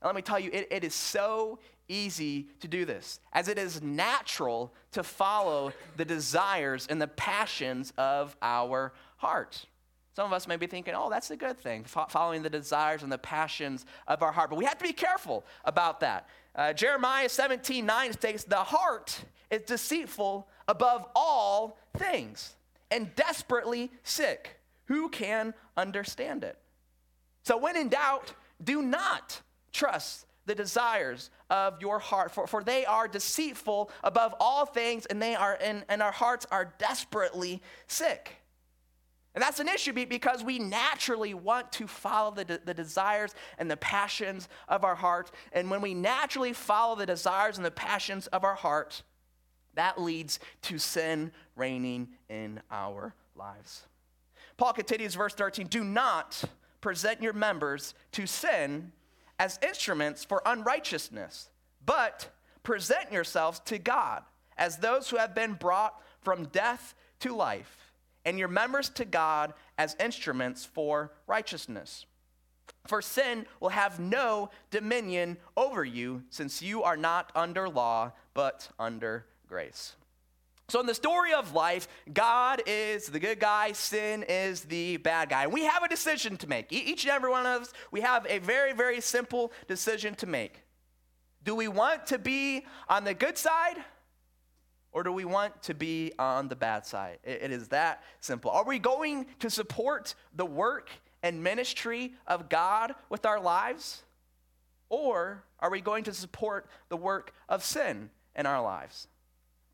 And 0.00 0.06
let 0.08 0.16
me 0.16 0.22
tell 0.22 0.40
you, 0.40 0.48
it, 0.54 0.68
it 0.70 0.84
is 0.84 0.94
so 0.94 1.58
easy 1.90 2.46
to 2.60 2.68
do 2.68 2.84
this, 2.84 3.20
as 3.32 3.48
it 3.48 3.58
is 3.58 3.82
natural 3.82 4.72
to 4.92 5.02
follow 5.02 5.72
the 5.96 6.04
desires 6.04 6.86
and 6.88 7.02
the 7.02 7.08
passions 7.08 7.92
of 7.98 8.36
our 8.40 8.92
heart. 9.16 9.66
Some 10.14 10.26
of 10.26 10.32
us 10.32 10.46
may 10.48 10.56
be 10.56 10.66
thinking, 10.66 10.94
oh, 10.96 11.08
that's 11.08 11.30
a 11.30 11.36
good 11.36 11.58
thing, 11.58 11.84
following 11.84 12.42
the 12.42 12.50
desires 12.50 13.02
and 13.02 13.12
the 13.12 13.18
passions 13.18 13.86
of 14.08 14.22
our 14.22 14.32
heart. 14.32 14.50
But 14.50 14.56
we 14.56 14.64
have 14.64 14.78
to 14.78 14.84
be 14.84 14.92
careful 14.92 15.44
about 15.64 16.00
that. 16.00 16.28
Uh, 16.54 16.72
Jeremiah 16.72 17.28
17 17.28 17.86
9 17.86 18.12
states, 18.12 18.44
The 18.44 18.56
heart 18.56 19.24
is 19.50 19.62
deceitful 19.62 20.48
above 20.66 21.06
all 21.14 21.78
things 21.96 22.54
and 22.90 23.14
desperately 23.14 23.90
sick. 24.02 24.56
Who 24.86 25.08
can 25.08 25.54
understand 25.76 26.42
it? 26.42 26.58
So, 27.44 27.56
when 27.56 27.76
in 27.76 27.88
doubt, 27.88 28.34
do 28.62 28.82
not 28.82 29.40
trust 29.72 30.26
the 30.50 30.54
desires 30.56 31.30
of 31.48 31.80
your 31.80 32.00
heart, 32.00 32.32
for, 32.32 32.44
for 32.48 32.64
they 32.64 32.84
are 32.84 33.06
deceitful 33.06 33.88
above 34.02 34.34
all 34.40 34.66
things, 34.66 35.06
and 35.06 35.22
they 35.22 35.36
are 35.36 35.56
and, 35.62 35.84
and 35.88 36.02
our 36.02 36.10
hearts 36.10 36.44
are 36.50 36.74
desperately 36.78 37.62
sick. 37.86 38.34
And 39.32 39.40
that's 39.40 39.60
an 39.60 39.68
issue 39.68 39.92
because 39.92 40.42
we 40.42 40.58
naturally 40.58 41.34
want 41.34 41.70
to 41.74 41.86
follow 41.86 42.32
the, 42.32 42.44
de- 42.44 42.58
the 42.58 42.74
desires 42.74 43.32
and 43.58 43.70
the 43.70 43.76
passions 43.76 44.48
of 44.66 44.82
our 44.82 44.96
heart. 44.96 45.30
And 45.52 45.70
when 45.70 45.82
we 45.82 45.94
naturally 45.94 46.52
follow 46.52 46.96
the 46.96 47.06
desires 47.06 47.56
and 47.56 47.64
the 47.64 47.70
passions 47.70 48.26
of 48.26 48.42
our 48.42 48.56
heart, 48.56 49.04
that 49.74 50.00
leads 50.00 50.40
to 50.62 50.78
sin 50.78 51.30
reigning 51.54 52.08
in 52.28 52.60
our 52.72 53.14
lives. 53.36 53.82
Paul 54.56 54.72
continues, 54.72 55.14
verse 55.14 55.34
13 55.34 55.68
Do 55.68 55.84
not 55.84 56.42
present 56.80 57.22
your 57.22 57.34
members 57.34 57.94
to 58.10 58.26
sin 58.26 58.90
as 59.40 59.58
instruments 59.62 60.22
for 60.22 60.42
unrighteousness, 60.44 61.48
but 61.86 62.28
present 62.62 63.10
yourselves 63.10 63.58
to 63.60 63.78
God 63.78 64.22
as 64.58 64.76
those 64.76 65.08
who 65.08 65.16
have 65.16 65.34
been 65.34 65.54
brought 65.54 65.98
from 66.20 66.44
death 66.48 66.94
to 67.20 67.34
life, 67.34 67.94
and 68.26 68.38
your 68.38 68.48
members 68.48 68.90
to 68.90 69.06
God 69.06 69.54
as 69.78 69.96
instruments 69.98 70.66
for 70.66 71.12
righteousness. 71.26 72.04
For 72.86 73.00
sin 73.00 73.46
will 73.60 73.70
have 73.70 73.98
no 73.98 74.50
dominion 74.70 75.38
over 75.56 75.86
you, 75.86 76.22
since 76.28 76.60
you 76.60 76.82
are 76.82 76.98
not 76.98 77.32
under 77.34 77.66
law, 77.66 78.12
but 78.34 78.68
under 78.78 79.24
grace. 79.48 79.96
So, 80.70 80.78
in 80.78 80.86
the 80.86 80.94
story 80.94 81.32
of 81.32 81.52
life, 81.52 81.88
God 82.12 82.62
is 82.64 83.06
the 83.06 83.18
good 83.18 83.40
guy, 83.40 83.72
sin 83.72 84.24
is 84.28 84.60
the 84.62 84.98
bad 84.98 85.28
guy. 85.28 85.42
And 85.42 85.52
we 85.52 85.64
have 85.64 85.82
a 85.82 85.88
decision 85.88 86.36
to 86.36 86.46
make. 86.46 86.72
Each 86.72 87.02
and 87.02 87.10
every 87.10 87.28
one 87.28 87.44
of 87.44 87.62
us, 87.62 87.72
we 87.90 88.02
have 88.02 88.24
a 88.28 88.38
very, 88.38 88.72
very 88.72 89.00
simple 89.00 89.50
decision 89.66 90.14
to 90.14 90.28
make. 90.28 90.62
Do 91.42 91.56
we 91.56 91.66
want 91.66 92.06
to 92.06 92.18
be 92.18 92.64
on 92.88 93.02
the 93.02 93.14
good 93.14 93.36
side 93.36 93.78
or 94.92 95.02
do 95.02 95.10
we 95.10 95.24
want 95.24 95.60
to 95.64 95.74
be 95.74 96.12
on 96.20 96.46
the 96.46 96.54
bad 96.54 96.86
side? 96.86 97.18
It 97.24 97.50
is 97.50 97.66
that 97.68 98.04
simple. 98.20 98.52
Are 98.52 98.64
we 98.64 98.78
going 98.78 99.26
to 99.40 99.50
support 99.50 100.14
the 100.36 100.46
work 100.46 100.88
and 101.24 101.42
ministry 101.42 102.14
of 102.28 102.48
God 102.48 102.94
with 103.08 103.26
our 103.26 103.40
lives? 103.40 104.04
Or 104.88 105.42
are 105.58 105.70
we 105.70 105.80
going 105.80 106.04
to 106.04 106.14
support 106.14 106.68
the 106.90 106.96
work 106.96 107.32
of 107.48 107.64
sin 107.64 108.10
in 108.36 108.46
our 108.46 108.62
lives? 108.62 109.08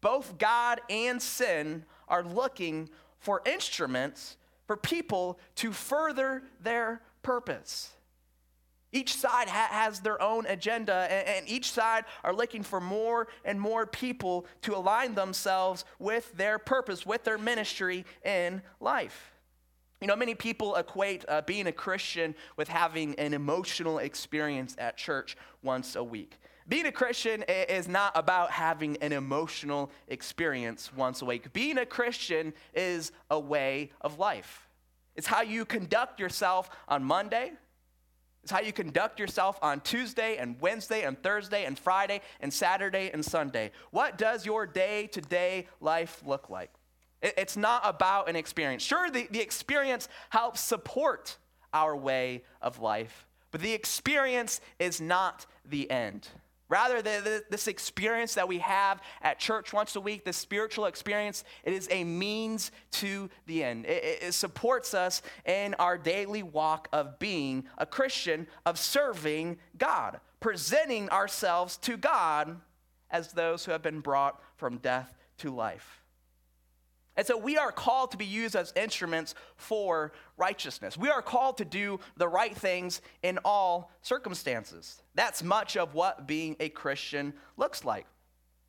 Both 0.01 0.39
God 0.39 0.81
and 0.89 1.21
sin 1.21 1.85
are 2.09 2.23
looking 2.23 2.89
for 3.19 3.43
instruments 3.45 4.37
for 4.67 4.77
people 4.77 5.39
to 5.57 5.73
further 5.73 6.43
their 6.63 7.03
purpose. 7.23 7.91
Each 8.93 9.15
side 9.15 9.49
ha- 9.49 9.69
has 9.71 10.01
their 10.01 10.21
own 10.23 10.47
agenda, 10.47 11.07
and, 11.11 11.29
and 11.29 11.49
each 11.49 11.71
side 11.71 12.05
are 12.25 12.35
looking 12.35 12.63
for 12.63 12.81
more 12.81 13.29
and 13.45 13.61
more 13.61 13.85
people 13.87 14.47
to 14.63 14.75
align 14.75 15.15
themselves 15.15 15.85
with 15.99 16.33
their 16.37 16.59
purpose, 16.59 17.05
with 17.05 17.25
their 17.25 17.39
ministry 17.39 18.05
in 18.25 18.63
life. 18.81 19.33
You 20.01 20.07
know, 20.07 20.17
many 20.17 20.35
people 20.35 20.77
equate 20.77 21.25
uh, 21.29 21.43
being 21.43 21.67
a 21.67 21.73
Christian 21.73 22.35
with 22.57 22.69
having 22.69 23.15
an 23.17 23.35
emotional 23.35 23.99
experience 23.99 24.77
at 24.79 24.97
church 24.97 25.37
once 25.63 25.97
a 25.97 26.05
week. 26.05 26.39
Being 26.69 26.87
a 26.87 26.93
Christian 26.93 27.45
is 27.45 27.87
not 27.87 28.13
about 28.17 28.51
having 28.51 28.97
an 28.97 29.13
emotional 29.13 29.91
experience 30.09 30.93
once 30.93 31.23
a 31.23 31.25
week. 31.25 31.53
Being 31.53 31.79
a 31.79 31.87
Christian 31.87 32.53
is 32.75 33.13
a 33.31 33.39
way 33.39 33.93
of 34.01 34.19
life. 34.19 34.67
It's 35.15 35.29
how 35.29 35.43
you 35.43 35.65
conduct 35.65 36.19
yourself 36.19 36.69
on 36.89 37.05
Monday, 37.05 37.53
it's 38.43 38.53
how 38.53 38.61
you 38.61 38.73
conduct 38.73 39.19
yourself 39.19 39.59
on 39.61 39.81
Tuesday 39.81 40.37
and 40.37 40.61
Wednesday 40.61 41.03
and 41.03 41.21
Thursday 41.21 41.65
and 41.65 41.77
Friday 41.77 42.21
and 42.41 42.53
Saturday 42.53 43.11
and 43.13 43.25
Sunday. 43.25 43.73
What 43.91 44.19
does 44.19 44.47
your 44.47 44.67
day 44.67 45.09
to 45.09 45.21
day 45.21 45.67
life 45.81 46.23
look 46.25 46.49
like? 46.49 46.71
It's 47.23 47.57
not 47.57 47.83
about 47.85 48.29
an 48.29 48.37
experience. 48.37 48.85
Sure, 48.85 49.11
the, 49.11 49.27
the 49.33 49.41
experience 49.41 50.09
helps 50.31 50.61
support 50.61 51.39
our 51.73 51.97
way 51.97 52.45
of 52.63 52.81
life, 52.81 53.27
but 53.51 53.63
the 53.63 53.73
experience 53.73 54.61
is 54.79 55.01
not 55.01 55.47
the 55.69 55.91
end. 55.91 56.29
Rather, 56.69 57.01
the, 57.01 57.21
the, 57.23 57.45
this 57.49 57.69
experience 57.69 58.35
that 58.35 58.49
we 58.49 58.59
have 58.59 59.01
at 59.23 59.39
church 59.39 59.73
once 59.73 59.95
a 59.95 60.01
week, 60.01 60.25
this 60.25 60.37
spiritual 60.37 60.87
experience, 60.87 61.45
it 61.63 61.73
is 61.73 61.87
a 61.91 62.03
means 62.03 62.73
to 62.91 63.31
the 63.47 63.63
end. 63.63 63.87
It, 63.87 64.23
it 64.23 64.33
supports 64.35 64.93
us 64.93 65.23
in 65.45 65.75
our 65.75 65.97
daily 65.97 66.43
walk 66.43 66.89
of 66.93 67.19
being 67.19 67.67
a 67.79 67.87
Christian, 67.87 68.49
of 68.65 68.79
serving 68.79 69.59
God, 69.79 70.21
presenting 70.41 71.09
ourselves 71.11 71.77
to 71.79 71.97
God 71.97 72.61
as 73.11 73.33
those 73.33 73.65
who 73.65 73.73
have 73.73 73.83
been 73.83 74.01
brought 74.01 74.41
from 74.57 74.79
death 74.79 75.15
to 75.39 75.55
life. 75.55 76.03
And 77.17 77.27
so 77.27 77.37
we 77.37 77.57
are 77.57 77.73
called 77.73 78.11
to 78.11 78.17
be 78.17 78.27
used 78.27 78.55
as 78.55 78.73
instruments 78.77 79.35
for 79.57 80.13
righteousness. 80.37 80.99
We 80.99 81.09
are 81.09 81.23
called 81.23 81.59
to 81.59 81.65
do 81.65 81.99
the 82.17 82.29
right 82.29 82.55
things 82.55 83.01
in 83.23 83.39
all 83.45 83.91
circumstances. 84.03 85.03
That's 85.15 85.43
much 85.43 85.77
of 85.77 85.95
what 85.95 86.27
being 86.27 86.57
a 86.61 86.69
Christian 86.69 87.33
looks 87.57 87.85
like. 87.85 88.07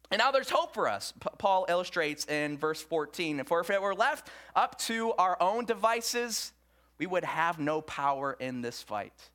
And 0.09 0.19
now 0.19 0.31
there's 0.31 0.49
hope 0.49 0.73
for 0.73 0.87
us. 0.87 1.13
Paul 1.37 1.65
illustrates 1.67 2.25
in 2.25 2.57
verse 2.57 2.81
14. 2.81 3.43
For 3.43 3.59
if 3.59 3.69
it 3.69 3.81
were 3.81 3.95
left 3.95 4.29
up 4.55 4.79
to 4.79 5.11
our 5.13 5.35
own 5.41 5.65
devices, 5.65 6.53
we 6.97 7.05
would 7.05 7.25
have 7.25 7.59
no 7.59 7.81
power 7.81 8.37
in 8.39 8.61
this 8.61 8.81
fight. 8.81 9.29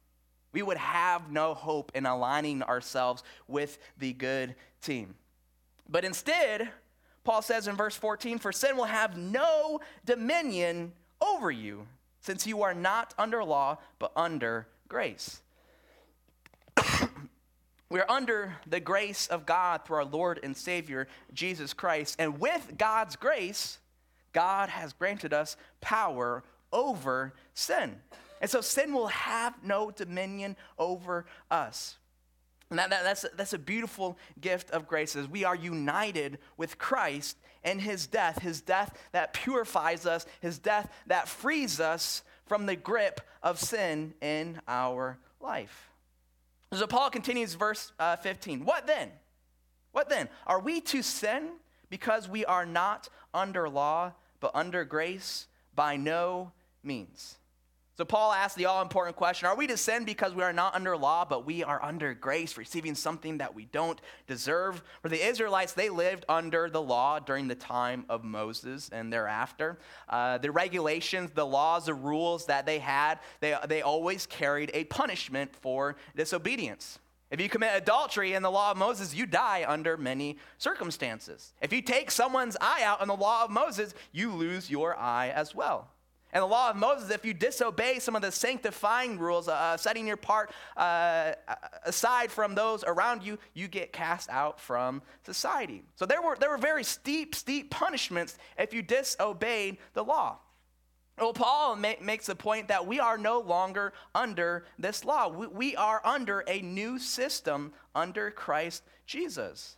We 0.52 0.62
would 0.62 0.78
have 0.78 1.30
no 1.30 1.52
hope 1.52 1.92
in 1.94 2.06
aligning 2.06 2.62
ourselves 2.62 3.22
with 3.46 3.78
the 3.98 4.14
good 4.14 4.54
team. 4.80 5.14
But 5.88 6.04
instead, 6.04 6.70
Paul 7.24 7.42
says 7.42 7.68
in 7.68 7.76
verse 7.76 7.96
14, 7.96 8.38
For 8.38 8.52
sin 8.52 8.76
will 8.76 8.84
have 8.84 9.16
no 9.16 9.80
dominion 10.04 10.92
over 11.20 11.50
you, 11.50 11.86
since 12.20 12.46
you 12.46 12.62
are 12.62 12.74
not 12.74 13.14
under 13.18 13.44
law, 13.44 13.78
but 13.98 14.12
under 14.16 14.66
grace. 14.88 15.40
we 17.88 18.00
are 18.00 18.10
under 18.10 18.56
the 18.66 18.80
grace 18.80 19.26
of 19.28 19.46
God 19.46 19.84
through 19.84 19.96
our 19.96 20.04
Lord 20.04 20.40
and 20.42 20.56
Savior, 20.56 21.06
Jesus 21.32 21.72
Christ. 21.72 22.16
And 22.18 22.40
with 22.40 22.74
God's 22.76 23.16
grace, 23.16 23.78
God 24.32 24.68
has 24.68 24.92
granted 24.92 25.32
us 25.32 25.56
power 25.80 26.42
over 26.72 27.34
sin. 27.54 27.96
And 28.40 28.50
so 28.50 28.60
sin 28.60 28.92
will 28.92 29.08
have 29.08 29.62
no 29.62 29.90
dominion 29.92 30.56
over 30.78 31.26
us. 31.50 31.98
And 32.72 32.78
that, 32.78 32.88
that, 32.88 33.04
that's, 33.04 33.26
that's 33.36 33.52
a 33.52 33.58
beautiful 33.58 34.16
gift 34.40 34.70
of 34.70 34.88
grace 34.88 35.14
as 35.14 35.28
we 35.28 35.44
are 35.44 35.54
united 35.54 36.38
with 36.56 36.78
Christ 36.78 37.36
and 37.62 37.78
his 37.78 38.06
death, 38.06 38.40
his 38.40 38.62
death 38.62 38.98
that 39.12 39.34
purifies 39.34 40.06
us, 40.06 40.24
his 40.40 40.58
death 40.58 40.90
that 41.06 41.28
frees 41.28 41.80
us 41.80 42.22
from 42.46 42.64
the 42.64 42.74
grip 42.74 43.20
of 43.42 43.58
sin 43.58 44.14
in 44.22 44.58
our 44.66 45.18
life. 45.38 45.90
So 46.72 46.86
Paul 46.86 47.10
continues 47.10 47.52
verse 47.52 47.92
uh, 47.98 48.16
15. 48.16 48.64
What 48.64 48.86
then? 48.86 49.10
What 49.90 50.08
then? 50.08 50.30
Are 50.46 50.58
we 50.58 50.80
to 50.80 51.02
sin 51.02 51.50
because 51.90 52.26
we 52.26 52.46
are 52.46 52.64
not 52.64 53.10
under 53.34 53.68
law, 53.68 54.12
but 54.40 54.50
under 54.54 54.86
grace? 54.86 55.46
By 55.74 55.98
no 55.98 56.52
means. 56.82 57.36
So 57.94 58.06
Paul 58.06 58.32
asks 58.32 58.56
the 58.56 58.64
all 58.64 58.80
important 58.80 59.16
question 59.16 59.46
Are 59.46 59.56
we 59.56 59.66
to 59.66 59.76
sin 59.76 60.04
because 60.04 60.34
we 60.34 60.42
are 60.42 60.52
not 60.52 60.74
under 60.74 60.96
law, 60.96 61.26
but 61.26 61.44
we 61.44 61.62
are 61.62 61.82
under 61.84 62.14
grace, 62.14 62.56
receiving 62.56 62.94
something 62.94 63.38
that 63.38 63.54
we 63.54 63.66
don't 63.66 64.00
deserve? 64.26 64.82
For 65.02 65.10
the 65.10 65.22
Israelites, 65.22 65.74
they 65.74 65.90
lived 65.90 66.24
under 66.28 66.70
the 66.70 66.80
law 66.80 67.18
during 67.18 67.48
the 67.48 67.54
time 67.54 68.06
of 68.08 68.24
Moses 68.24 68.88
and 68.90 69.12
thereafter. 69.12 69.78
Uh, 70.08 70.38
the 70.38 70.50
regulations, 70.50 71.32
the 71.34 71.46
laws, 71.46 71.84
the 71.84 71.94
rules 71.94 72.46
that 72.46 72.64
they 72.64 72.78
had, 72.78 73.18
they, 73.40 73.56
they 73.68 73.82
always 73.82 74.26
carried 74.26 74.70
a 74.72 74.84
punishment 74.84 75.54
for 75.54 75.96
disobedience. 76.16 76.98
If 77.30 77.40
you 77.40 77.48
commit 77.48 77.72
adultery 77.74 78.32
in 78.32 78.42
the 78.42 78.50
law 78.50 78.70
of 78.70 78.76
Moses, 78.78 79.14
you 79.14 79.26
die 79.26 79.64
under 79.66 79.96
many 79.98 80.38
circumstances. 80.58 81.52
If 81.60 81.72
you 81.72 81.82
take 81.82 82.10
someone's 82.10 82.56
eye 82.60 82.82
out 82.84 83.02
in 83.02 83.08
the 83.08 83.16
law 83.16 83.44
of 83.44 83.50
Moses, 83.50 83.94
you 84.12 84.32
lose 84.32 84.70
your 84.70 84.98
eye 84.98 85.28
as 85.28 85.54
well. 85.54 85.88
And 86.32 86.42
the 86.42 86.46
law 86.46 86.70
of 86.70 86.76
Moses, 86.76 87.10
if 87.10 87.24
you 87.24 87.34
disobey 87.34 87.98
some 87.98 88.16
of 88.16 88.22
the 88.22 88.32
sanctifying 88.32 89.18
rules, 89.18 89.48
uh, 89.48 89.52
uh, 89.52 89.76
setting 89.76 90.06
your 90.06 90.16
part 90.16 90.50
uh, 90.76 91.32
aside 91.84 92.32
from 92.32 92.54
those 92.54 92.82
around 92.84 93.22
you, 93.22 93.38
you 93.52 93.68
get 93.68 93.92
cast 93.92 94.30
out 94.30 94.58
from 94.58 95.02
society. 95.26 95.82
So 95.96 96.06
there 96.06 96.22
were, 96.22 96.36
there 96.40 96.48
were 96.48 96.56
very 96.56 96.84
steep, 96.84 97.34
steep 97.34 97.70
punishments 97.70 98.38
if 98.58 98.72
you 98.72 98.80
disobeyed 98.80 99.76
the 99.92 100.04
law. 100.04 100.38
Well, 101.18 101.34
Paul 101.34 101.76
ma- 101.76 101.92
makes 102.00 102.26
the 102.26 102.34
point 102.34 102.68
that 102.68 102.86
we 102.86 102.98
are 102.98 103.18
no 103.18 103.40
longer 103.40 103.92
under 104.14 104.64
this 104.78 105.04
law. 105.04 105.28
We, 105.28 105.46
we 105.46 105.76
are 105.76 106.00
under 106.02 106.42
a 106.48 106.62
new 106.62 106.98
system 106.98 107.74
under 107.94 108.30
Christ 108.30 108.82
Jesus. 109.04 109.76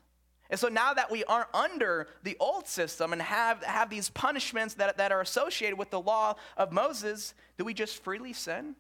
And 0.55 0.61
so 0.61 0.69
now 0.69 0.95
that 0.95 1.11
we 1.11 1.25
aren't 1.25 1.53
under 1.53 2.07
the 2.23 2.37
old 2.39 2.69
system 2.69 3.13
and 3.13 3.21
have, 3.21 3.65
have 3.65 3.91
these 3.91 4.09
punishments 4.09 4.75
that, 4.75 4.99
that 4.99 5.11
are 5.11 5.21
associated 5.21 5.77
with 5.77 5.91
the 5.91 6.01
law 6.01 6.37
of 6.57 6.71
Moses, 6.71 7.35
do 7.59 7.65
we 7.65 7.75
just 7.75 8.05
freely 8.05 8.33
sin? 8.33 8.77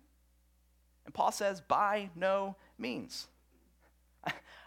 And 1.04 1.12
Paul 1.12 1.32
says, 1.32 1.60
by 1.60 2.10
no 2.14 2.54
means. 2.78 3.26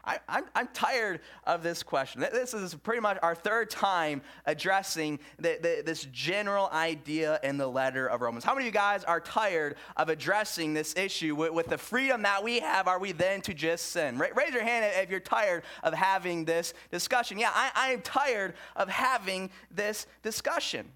I, 0.04 0.20
I'm, 0.30 0.46
I'm 0.56 0.68
tired 0.74 1.20
of 1.46 1.63
this 1.63 1.84
question. 1.84 2.22
This 2.22 2.54
is 2.54 2.74
pretty 2.75 3.01
much 3.01 3.18
our 3.22 3.36
third 3.36 3.70
time 3.70 4.22
addressing 4.46 5.20
the, 5.38 5.58
the, 5.62 5.84
this 5.86 6.08
general 6.12 6.70
idea 6.72 7.39
in 7.44 7.58
the 7.58 7.68
letter 7.68 8.08
of 8.08 8.22
Romans. 8.22 8.44
How 8.44 8.54
many 8.54 8.68
of 8.68 8.74
you 8.74 8.80
guys 8.80 9.04
are 9.04 9.20
tired 9.20 9.75
of 9.98 10.10
addressing 10.10 10.74
this 10.74 10.96
issue 10.96 11.36
with, 11.36 11.51
with 11.51 11.68
the 11.68 11.77
freedom 11.77 12.22
that 12.22 12.44
we 12.44 12.60
have? 12.60 12.88
Are 12.88 13.00
we 13.00 13.12
then 13.12 13.42
to 13.42 13.54
just 13.54 13.88
sin? 13.88 14.18
Raise 14.18 14.54
your 14.54 14.63
hand 14.63 14.86
if 14.98 15.10
you're 15.10 15.20
tired 15.20 15.63
of 15.84 15.94
having 15.94 16.46
this 16.46 16.74
discussion. 16.92 17.38
Yeah, 17.38 17.51
I, 17.54 17.72
I 17.75 17.88
am 17.89 18.01
tired 18.01 18.54
of 18.75 18.89
having 18.89 19.50
this 19.72 20.08
discussion. 20.24 20.88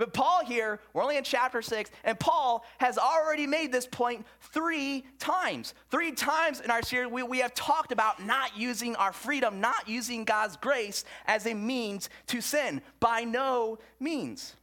But 0.00 0.14
Paul 0.14 0.46
here, 0.46 0.80
we're 0.94 1.02
only 1.02 1.18
in 1.18 1.24
chapter 1.24 1.60
six, 1.60 1.90
and 2.04 2.18
Paul 2.18 2.64
has 2.78 2.96
already 2.96 3.46
made 3.46 3.70
this 3.70 3.86
point 3.86 4.24
three 4.40 5.04
times. 5.18 5.74
Three 5.90 6.12
times 6.12 6.62
in 6.62 6.70
our 6.70 6.80
series, 6.80 7.12
we, 7.12 7.22
we 7.22 7.40
have 7.40 7.52
talked 7.52 7.92
about 7.92 8.24
not 8.24 8.56
using 8.56 8.96
our 8.96 9.12
freedom, 9.12 9.60
not 9.60 9.86
using 9.86 10.24
God's 10.24 10.56
grace 10.56 11.04
as 11.26 11.44
a 11.44 11.52
means 11.52 12.08
to 12.28 12.40
sin. 12.40 12.80
By 12.98 13.24
no 13.24 13.78
means. 14.00 14.56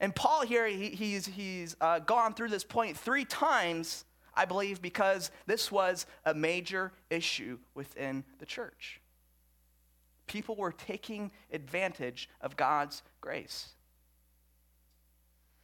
And 0.00 0.16
Paul 0.16 0.46
here, 0.46 0.66
he, 0.66 0.88
he's, 0.88 1.26
he's 1.26 1.76
uh, 1.82 1.98
gone 1.98 2.32
through 2.32 2.48
this 2.48 2.64
point 2.64 2.96
three 2.96 3.26
times, 3.26 4.06
I 4.34 4.46
believe, 4.46 4.80
because 4.80 5.30
this 5.46 5.70
was 5.70 6.06
a 6.24 6.32
major 6.32 6.90
issue 7.10 7.58
within 7.74 8.24
the 8.38 8.46
church. 8.46 9.02
people 10.28 10.54
were 10.54 10.72
taking 10.72 11.32
advantage 11.52 12.28
of 12.40 12.56
God's 12.56 13.02
grace. 13.20 13.70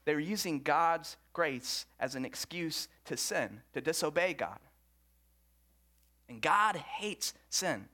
They 0.04 0.14
were 0.14 0.20
using 0.20 0.62
God's 0.62 1.16
grace 1.32 1.86
as 1.98 2.14
an 2.14 2.24
excuse 2.24 2.88
to 3.06 3.16
sin, 3.16 3.60
to 3.72 3.80
disobey 3.80 4.34
God. 4.34 4.58
And 6.28 6.40
God 6.40 6.76
hates 6.76 7.34
sin. 7.50 7.86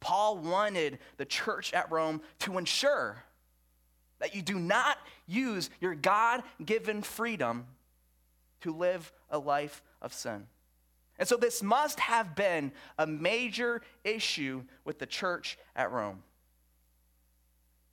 Paul 0.00 0.38
wanted 0.38 0.98
the 1.16 1.24
church 1.24 1.72
at 1.72 1.90
Rome 1.90 2.22
to 2.40 2.58
ensure 2.58 3.22
that 4.18 4.34
you 4.34 4.42
do 4.42 4.58
not 4.58 4.98
use 5.26 5.70
your 5.80 5.94
God 5.94 6.42
given 6.64 7.02
freedom 7.02 7.66
to 8.60 8.72
live 8.72 9.12
a 9.30 9.38
life 9.38 9.82
of 10.00 10.12
sin. 10.12 10.46
And 11.18 11.28
so 11.28 11.36
this 11.36 11.62
must 11.62 12.00
have 12.00 12.34
been 12.34 12.72
a 12.98 13.06
major 13.06 13.82
issue 14.04 14.64
with 14.84 14.98
the 14.98 15.06
church 15.06 15.58
at 15.76 15.90
Rome. 15.92 16.22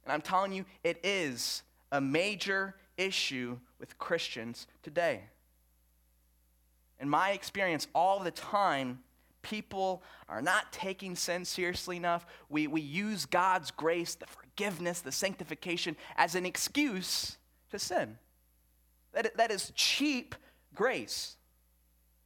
And 0.03 0.13
I'm 0.13 0.21
telling 0.21 0.53
you, 0.53 0.65
it 0.83 0.99
is 1.03 1.63
a 1.91 2.01
major 2.01 2.75
issue 3.00 3.58
with 3.79 3.98
Christians 3.98 4.68
today. 4.84 5.22
In 7.00 7.10
my 7.10 7.32
experience, 7.32 7.88
all 7.96 8.20
the 8.20 8.32
time, 8.32 9.00
people 9.41 10.03
are 10.27 10.41
not 10.41 10.72
taking 10.74 11.15
sin 11.15 11.46
seriously 11.46 11.96
enough. 11.96 12.25
We, 12.50 12.68
we 12.68 12.82
use 12.82 13.25
God's 13.25 13.72
grace, 13.72 14.15
the 14.15 14.27
forgiveness, 14.27 15.00
the 15.00 15.12
sanctification, 15.12 15.96
as 16.18 16.36
an 16.36 16.46
excuse 16.46 17.38
to 17.72 17.79
sin. 17.79 18.18
That, 19.13 19.36
that 19.38 19.51
is 19.51 19.72
cheap 19.75 20.36
grace. 20.75 21.38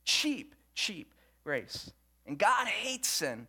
Cheap, 0.05 0.55
cheap 0.73 1.13
grace. 1.43 1.91
And 2.25 2.37
God 2.37 2.67
hates 2.67 3.07
sin. 3.07 3.47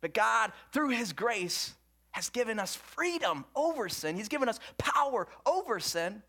But 0.00 0.14
God, 0.14 0.52
through 0.72 0.90
His 0.90 1.12
grace, 1.12 1.74
has 2.12 2.28
given 2.28 2.58
us 2.58 2.74
freedom 2.74 3.44
over 3.54 3.88
sin. 3.88 4.16
He's 4.16 4.28
given 4.28 4.48
us 4.48 4.58
power 4.78 5.28
over 5.46 5.80
sin. 5.80 6.22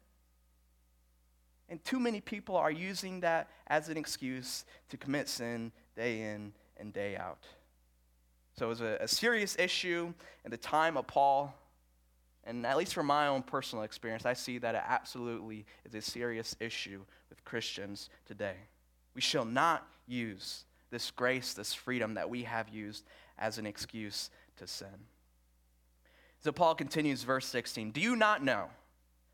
And 1.72 1.82
too 1.86 2.02
many 2.02 2.20
people 2.20 2.58
are 2.58 2.70
using 2.70 3.22
that 3.22 3.50
as 3.68 3.88
an 3.88 3.96
excuse 3.96 4.66
to 4.90 4.98
commit 4.98 5.30
sin 5.30 5.72
day 5.96 6.22
in 6.22 6.52
and 6.76 6.92
day 6.92 7.16
out. 7.16 7.46
So 8.58 8.66
it 8.66 8.70
was 8.70 8.82
a, 8.82 8.98
a 9.00 9.08
serious 9.08 9.56
issue 9.58 10.14
in 10.44 10.52
the 10.52 10.58
time 10.58 10.98
of 10.98 11.08
Paul. 11.08 11.56
And 12.44 12.66
at 12.66 12.78
least 12.78 12.94
from 12.94 13.06
my 13.06 13.28
own 13.28 13.42
personal 13.42 13.86
experience, 13.86 14.26
I 14.26 14.34
see 14.34 14.58
that 14.58 14.76
it 14.76 14.84
absolutely 14.86 15.66
is 15.86 15.96
a 15.96 16.02
serious 16.02 16.58
issue 16.60 17.06
with 17.30 17.42
Christians 17.46 18.10
today. 18.26 18.58
We 19.16 19.22
shall 19.22 19.46
not 19.46 19.88
use 20.08 20.66
this 20.90 21.10
grace, 21.10 21.54
this 21.54 21.74
freedom 21.74 22.16
that 22.16 22.30
we 22.30 22.44
have 22.44 22.68
used 22.68 23.06
as 23.40 23.58
an 23.58 23.66
excuse 23.66 24.30
to 24.58 24.68
sin. 24.68 25.08
So 26.44 26.52
Paul 26.52 26.76
continues, 26.76 27.24
verse 27.24 27.46
16 27.46 27.92
Do 27.92 28.02
you 28.02 28.18
not 28.18 28.44
know 28.44 28.68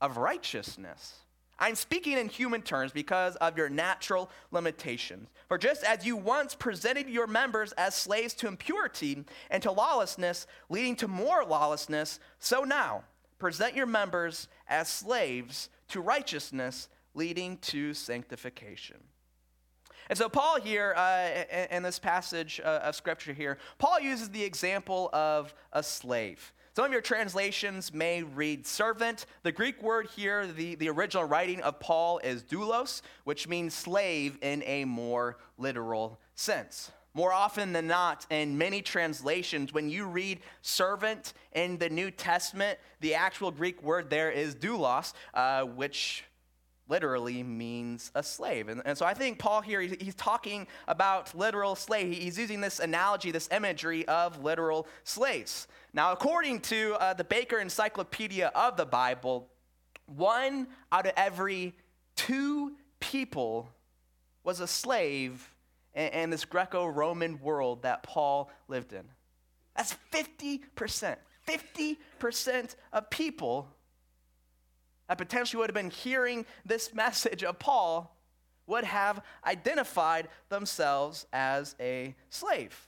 of 0.00 0.16
righteousness. 0.16 1.14
I'm 1.60 1.74
speaking 1.74 2.16
in 2.16 2.28
human 2.28 2.62
terms 2.62 2.92
because 2.92 3.34
of 3.36 3.56
your 3.56 3.68
natural 3.68 4.30
limitations. 4.52 5.28
For 5.48 5.58
just 5.58 5.82
as 5.82 6.06
you 6.06 6.16
once 6.16 6.54
presented 6.54 7.08
your 7.08 7.26
members 7.26 7.72
as 7.72 7.94
slaves 7.94 8.34
to 8.34 8.46
impurity 8.46 9.24
and 9.50 9.62
to 9.64 9.72
lawlessness, 9.72 10.46
leading 10.68 10.94
to 10.96 11.08
more 11.08 11.44
lawlessness, 11.44 12.20
so 12.38 12.62
now 12.62 13.02
present 13.38 13.74
your 13.74 13.86
members 13.86 14.46
as 14.68 14.88
slaves 14.88 15.68
to 15.88 16.00
righteousness, 16.00 16.88
leading 17.14 17.56
to 17.58 17.92
sanctification. 17.92 18.98
And 20.08 20.16
so, 20.16 20.28
Paul 20.28 20.60
here, 20.60 20.94
uh, 20.96 21.44
in, 21.70 21.82
this 21.82 21.98
passage 21.98 22.60
uh, 22.64 22.80
of 22.82 22.96
scripture 22.96 23.34
here, 23.34 23.58
Paul 23.78 24.00
uses 24.00 24.30
the 24.30 24.42
example 24.42 25.10
of 25.12 25.54
a 25.72 25.82
slave. 25.82 26.52
Some 26.74 26.86
of 26.86 26.92
your 26.92 27.00
translations 27.00 27.92
may 27.92 28.22
read 28.22 28.66
servant. 28.66 29.26
The 29.42 29.52
Greek 29.52 29.82
word 29.82 30.08
here, 30.14 30.46
the, 30.46 30.76
the 30.76 30.88
original 30.88 31.24
writing 31.24 31.60
of 31.62 31.80
Paul 31.80 32.18
is 32.18 32.44
doulos, 32.44 33.02
which 33.24 33.48
means 33.48 33.74
slave 33.74 34.38
in 34.42 34.62
a 34.64 34.84
more 34.84 35.38
literal 35.56 36.20
sense. 36.34 36.92
More 37.14 37.32
often 37.32 37.72
than 37.72 37.88
not, 37.88 38.26
in 38.30 38.56
many 38.56 38.80
translations, 38.80 39.72
when 39.72 39.90
you 39.90 40.06
read 40.06 40.38
servant 40.62 41.32
in 41.52 41.78
the 41.78 41.88
New 41.88 42.12
Testament, 42.12 42.78
the 43.00 43.14
actual 43.14 43.50
Greek 43.50 43.82
word 43.82 44.08
there 44.08 44.30
is 44.30 44.54
doulos, 44.54 45.14
uh, 45.34 45.64
which 45.64 46.22
literally 46.88 47.42
means 47.42 48.10
a 48.14 48.22
slave. 48.22 48.68
And, 48.68 48.82
and 48.84 48.96
so 48.96 49.04
I 49.04 49.14
think 49.14 49.38
Paul 49.38 49.60
here, 49.60 49.80
he's, 49.80 49.96
he's 50.00 50.14
talking 50.14 50.66
about 50.86 51.34
literal 51.34 51.74
slave. 51.74 52.16
He's 52.16 52.38
using 52.38 52.60
this 52.60 52.80
analogy, 52.80 53.30
this 53.30 53.48
imagery 53.52 54.06
of 54.08 54.42
literal 54.42 54.86
slaves. 55.04 55.68
Now, 55.92 56.12
according 56.12 56.60
to 56.60 56.94
uh, 56.94 57.14
the 57.14 57.24
Baker 57.24 57.58
Encyclopedia 57.58 58.50
of 58.54 58.76
the 58.76 58.86
Bible, 58.86 59.48
one 60.06 60.68
out 60.90 61.06
of 61.06 61.12
every 61.16 61.74
two 62.16 62.72
people 63.00 63.68
was 64.44 64.60
a 64.60 64.66
slave 64.66 65.54
in, 65.94 66.08
in 66.08 66.30
this 66.30 66.44
Greco 66.44 66.86
Roman 66.86 67.40
world 67.40 67.82
that 67.82 68.02
Paul 68.02 68.50
lived 68.68 68.92
in. 68.92 69.04
That's 69.76 69.96
50%. 70.12 71.16
50% 71.46 72.76
of 72.92 73.10
people 73.10 73.68
that 75.08 75.18
potentially 75.18 75.58
would 75.58 75.70
have 75.70 75.74
been 75.74 75.90
hearing 75.90 76.46
this 76.64 76.94
message 76.94 77.42
of 77.42 77.58
Paul 77.58 78.14
would 78.66 78.84
have 78.84 79.22
identified 79.46 80.28
themselves 80.50 81.26
as 81.32 81.74
a 81.80 82.14
slave. 82.28 82.87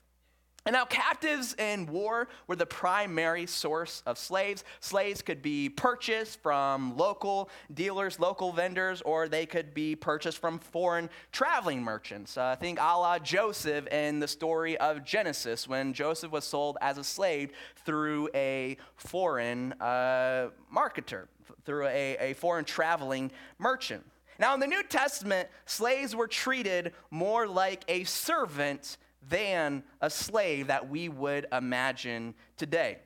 And 0.67 0.75
now, 0.75 0.85
captives 0.85 1.55
in 1.55 1.87
war 1.87 2.29
were 2.47 2.55
the 2.55 2.67
primary 2.67 3.47
source 3.47 4.03
of 4.05 4.19
slaves. 4.19 4.63
Slaves 4.81 5.23
could 5.23 5.41
be 5.41 5.71
purchased 5.71 6.43
from 6.43 6.99
local 6.99 7.49
dealers, 7.73 8.21
local 8.21 8.53
vendors, 8.53 9.01
or 9.01 9.27
they 9.27 9.47
could 9.47 9.73
be 9.73 9.97
purchased 9.97 10.37
from 10.37 10.59
foreign 10.59 11.09
traveling 11.33 11.83
merchants. 11.83 12.37
Uh, 12.37 12.57
think 12.57 12.79
a 12.79 12.83
la 12.83 13.19
Joseph 13.19 13.87
in 13.87 14.21
the 14.21 14.29
story 14.29 14.77
of 14.77 15.03
Genesis, 15.03 15.67
when 15.67 15.95
Joseph 15.95 16.31
was 16.31 16.45
sold 16.45 16.77
as 16.83 16.99
a 16.99 17.05
slave 17.05 17.53
through 17.87 18.29
a 18.35 18.77
foreign 18.97 19.73
uh, 19.81 20.51
marketer, 20.75 21.29
through 21.65 21.87
a, 21.87 22.17
a 22.19 22.35
foreign 22.35 22.67
traveling 22.67 23.33
merchant. 23.59 24.05
Now, 24.39 24.53
in 24.53 24.61
the 24.61 24.67
New 24.67 24.83
Testament, 24.83 25.49
slaves 25.65 26.15
were 26.15 26.29
treated 26.29 26.93
more 27.11 27.47
like 27.47 27.83
a 27.89 28.05
servant 28.05 28.99
than 29.29 29.83
a 30.01 30.11
slave 30.11 30.69
that 30.69 30.89
we 30.89 31.09
would 31.09 31.47
imagine 31.53 32.35
today. 32.57 32.99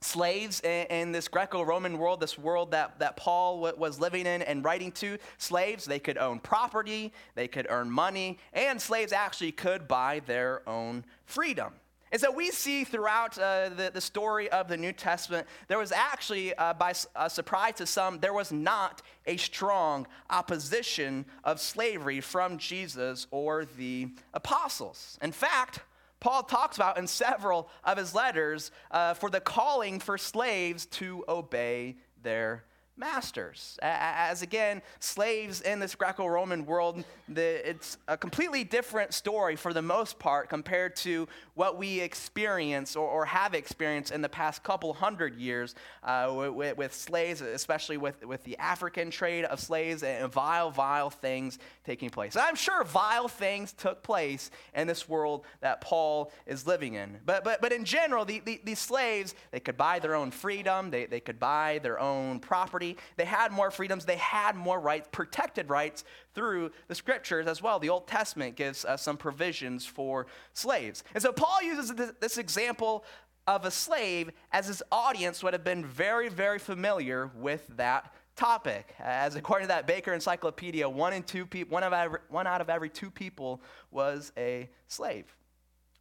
Slaves 0.00 0.60
in, 0.60 1.10
this 1.10 1.26
Greco 1.26 1.62
Roman 1.62 1.98
world, 1.98 2.20
this 2.20 2.38
world 2.38 2.70
that, 2.70 3.00
that 3.00 3.16
Paul 3.16 3.56
w- 3.62 3.76
was 3.76 3.98
living 3.98 4.26
in 4.26 4.42
and 4.42 4.64
writing 4.64 4.92
to, 4.92 5.18
slaves, 5.38 5.84
they 5.84 5.98
could 5.98 6.16
own 6.18 6.38
property, 6.38 7.12
they 7.34 7.48
could 7.48 7.66
earn 7.68 7.90
money, 7.90 8.38
and 8.52 8.80
slaves 8.80 9.12
actually 9.12 9.50
could 9.50 9.88
buy 9.88 10.20
their 10.24 10.66
own 10.68 11.04
freedom. 11.26 11.72
And 12.10 12.20
so 12.20 12.30
we 12.30 12.50
see 12.50 12.84
throughout 12.84 13.38
uh, 13.38 13.68
the, 13.70 13.90
the 13.92 14.00
story 14.00 14.48
of 14.50 14.68
the 14.68 14.76
New 14.76 14.92
Testament, 14.92 15.46
there 15.68 15.78
was 15.78 15.92
actually, 15.92 16.54
uh, 16.54 16.74
by 16.74 16.92
surprise 16.92 17.74
to 17.74 17.86
some, 17.86 18.18
there 18.18 18.32
was 18.32 18.50
not 18.50 19.02
a 19.26 19.36
strong 19.36 20.06
opposition 20.30 21.26
of 21.44 21.60
slavery 21.60 22.20
from 22.20 22.58
Jesus 22.58 23.26
or 23.30 23.66
the 23.76 24.08
apostles. 24.32 25.18
In 25.20 25.32
fact, 25.32 25.80
Paul 26.20 26.42
talks 26.42 26.76
about 26.76 26.98
in 26.98 27.06
several 27.06 27.68
of 27.84 27.98
his 27.98 28.14
letters 28.14 28.70
uh, 28.90 29.14
for 29.14 29.30
the 29.30 29.40
calling 29.40 30.00
for 30.00 30.18
slaves 30.18 30.86
to 30.86 31.24
obey 31.28 31.96
their 32.22 32.64
masters. 32.98 33.78
As 33.80 34.42
again, 34.42 34.82
slaves 34.98 35.60
in 35.60 35.78
this 35.78 35.94
Greco 35.94 36.26
Roman 36.26 36.66
world, 36.66 37.04
the, 37.28 37.68
it's 37.68 37.96
a 38.08 38.16
completely 38.16 38.64
different 38.64 39.14
story 39.14 39.56
for 39.56 39.72
the 39.72 39.82
most 39.82 40.18
part 40.18 40.48
compared 40.48 40.96
to 40.96 41.28
what 41.54 41.78
we 41.78 42.00
experience 42.00 42.96
or, 42.96 43.08
or 43.08 43.24
have 43.24 43.54
experienced 43.54 44.12
in 44.12 44.20
the 44.20 44.28
past 44.28 44.62
couple 44.62 44.92
hundred 44.92 45.36
years 45.36 45.74
uh, 46.02 46.32
with, 46.52 46.76
with, 46.76 46.92
slaves, 46.92 47.40
especially 47.40 47.96
with, 47.96 48.24
with 48.24 48.42
the 48.44 48.56
African 48.58 49.10
trade 49.10 49.44
of 49.44 49.60
slaves 49.60 50.02
and 50.02 50.30
vile, 50.32 50.70
vile 50.70 51.10
things 51.10 51.58
taking 51.84 52.10
place. 52.10 52.36
I'm 52.36 52.56
sure 52.56 52.82
vile 52.84 53.28
things 53.28 53.72
took 53.72 54.02
place 54.02 54.50
in 54.74 54.86
this 54.86 55.08
world 55.08 55.44
that 55.60 55.80
Paul 55.80 56.32
is 56.46 56.66
living 56.66 56.94
in. 56.94 57.18
But, 57.24 57.44
but, 57.44 57.60
but 57.60 57.72
in 57.72 57.84
general, 57.84 58.24
the, 58.24 58.40
the, 58.40 58.60
these 58.64 58.78
slaves, 58.78 59.34
they 59.52 59.60
could 59.60 59.76
buy 59.76 59.98
their 59.98 60.14
own 60.14 60.30
freedom, 60.30 60.90
they, 60.90 61.06
they 61.06 61.20
could 61.20 61.38
buy 61.38 61.78
their 61.82 62.00
own 62.00 62.40
property 62.40 62.87
they 63.16 63.24
had 63.24 63.52
more 63.52 63.70
freedoms, 63.70 64.04
they 64.04 64.16
had 64.16 64.56
more 64.56 64.80
rights, 64.80 65.08
protected 65.12 65.68
rights 65.68 66.04
through 66.34 66.70
the 66.86 66.94
scriptures 66.94 67.46
as 67.46 67.62
well. 67.62 67.78
The 67.78 67.88
Old 67.88 68.06
Testament 68.06 68.56
gives 68.56 68.84
us 68.84 69.02
some 69.02 69.16
provisions 69.16 69.84
for 69.84 70.26
slaves. 70.54 71.04
And 71.14 71.22
so 71.22 71.32
Paul 71.32 71.62
uses 71.62 71.92
this, 72.20 72.38
example 72.38 73.04
of 73.46 73.64
a 73.64 73.70
slave 73.70 74.30
as 74.52 74.66
his 74.66 74.82
audience 74.92 75.42
would 75.42 75.54
have 75.54 75.64
been 75.64 75.84
very, 75.84 76.28
very 76.28 76.58
familiar 76.58 77.30
with 77.34 77.66
that 77.76 78.12
topic. 78.36 78.94
As 79.00 79.34
according 79.34 79.66
to 79.66 79.74
that 79.74 79.86
Baker 79.86 80.12
Encyclopedia, 80.12 80.88
one, 80.88 81.12
in 81.12 81.22
two 81.22 81.46
pe- 81.46 81.64
one, 81.64 81.82
of 81.82 81.92
every, 81.92 82.20
one 82.28 82.46
out 82.46 82.60
of 82.60 82.70
every 82.70 82.88
two 82.88 83.10
people 83.10 83.60
was 83.90 84.32
a 84.36 84.68
slave. 84.86 85.34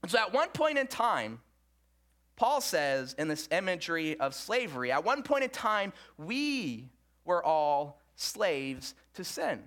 So 0.07 0.19
at 0.19 0.31
one 0.31 0.49
point 0.49 0.77
in 0.77 0.87
time, 0.87 1.39
Paul 2.37 2.61
says 2.61 3.15
in 3.17 3.27
this 3.27 3.49
imagery 3.51 4.17
of 4.19 4.33
slavery, 4.33 4.91
at 4.91 5.03
one 5.03 5.23
point 5.23 5.43
in 5.43 5.49
time, 5.49 5.91
we 6.17 6.87
were 7.25 7.43
all 7.43 7.99
slaves 8.15 8.93
to 9.15 9.23
sin. 9.23 9.61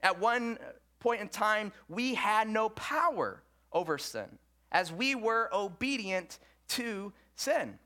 At 0.00 0.18
one 0.18 0.58
point 1.00 1.20
in 1.20 1.28
time, 1.28 1.72
we 1.88 2.14
had 2.14 2.48
no 2.48 2.70
power 2.70 3.42
over 3.72 3.98
sin 3.98 4.38
as 4.72 4.90
we 4.90 5.14
were 5.14 5.50
obedient 5.52 6.38
to 6.68 7.12
sin. 7.36 7.78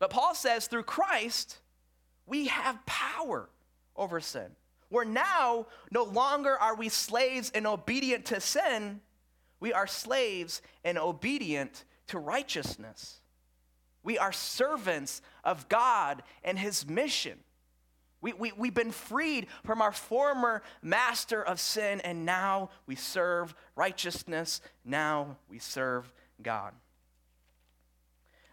But 0.00 0.10
Paul 0.10 0.34
says 0.34 0.66
through 0.66 0.82
Christ, 0.82 1.58
we 2.26 2.48
have 2.48 2.84
power 2.86 3.48
over 3.94 4.20
sin. 4.20 4.48
Where 4.88 5.04
now, 5.04 5.66
no 5.92 6.04
longer 6.04 6.56
are 6.58 6.74
we 6.74 6.88
slaves 6.88 7.50
and 7.54 7.66
obedient 7.66 8.26
to 8.26 8.40
sin, 8.40 9.00
we 9.58 9.72
are 9.72 9.86
slaves 9.86 10.60
and 10.84 10.98
obedient 10.98 11.84
to 12.08 12.18
righteousness. 12.18 13.20
We 14.02 14.18
are 14.18 14.32
servants 14.32 15.22
of 15.44 15.68
God 15.68 16.22
and 16.44 16.58
His 16.58 16.88
mission. 16.88 17.38
We, 18.20 18.32
we, 18.32 18.52
we've 18.56 18.74
been 18.74 18.92
freed 18.92 19.46
from 19.64 19.82
our 19.82 19.92
former 19.92 20.62
master 20.82 21.42
of 21.42 21.60
sin, 21.60 22.00
and 22.00 22.24
now 22.24 22.70
we 22.86 22.94
serve 22.94 23.54
righteousness. 23.74 24.60
Now 24.84 25.36
we 25.48 25.58
serve 25.58 26.12
God. 26.42 26.72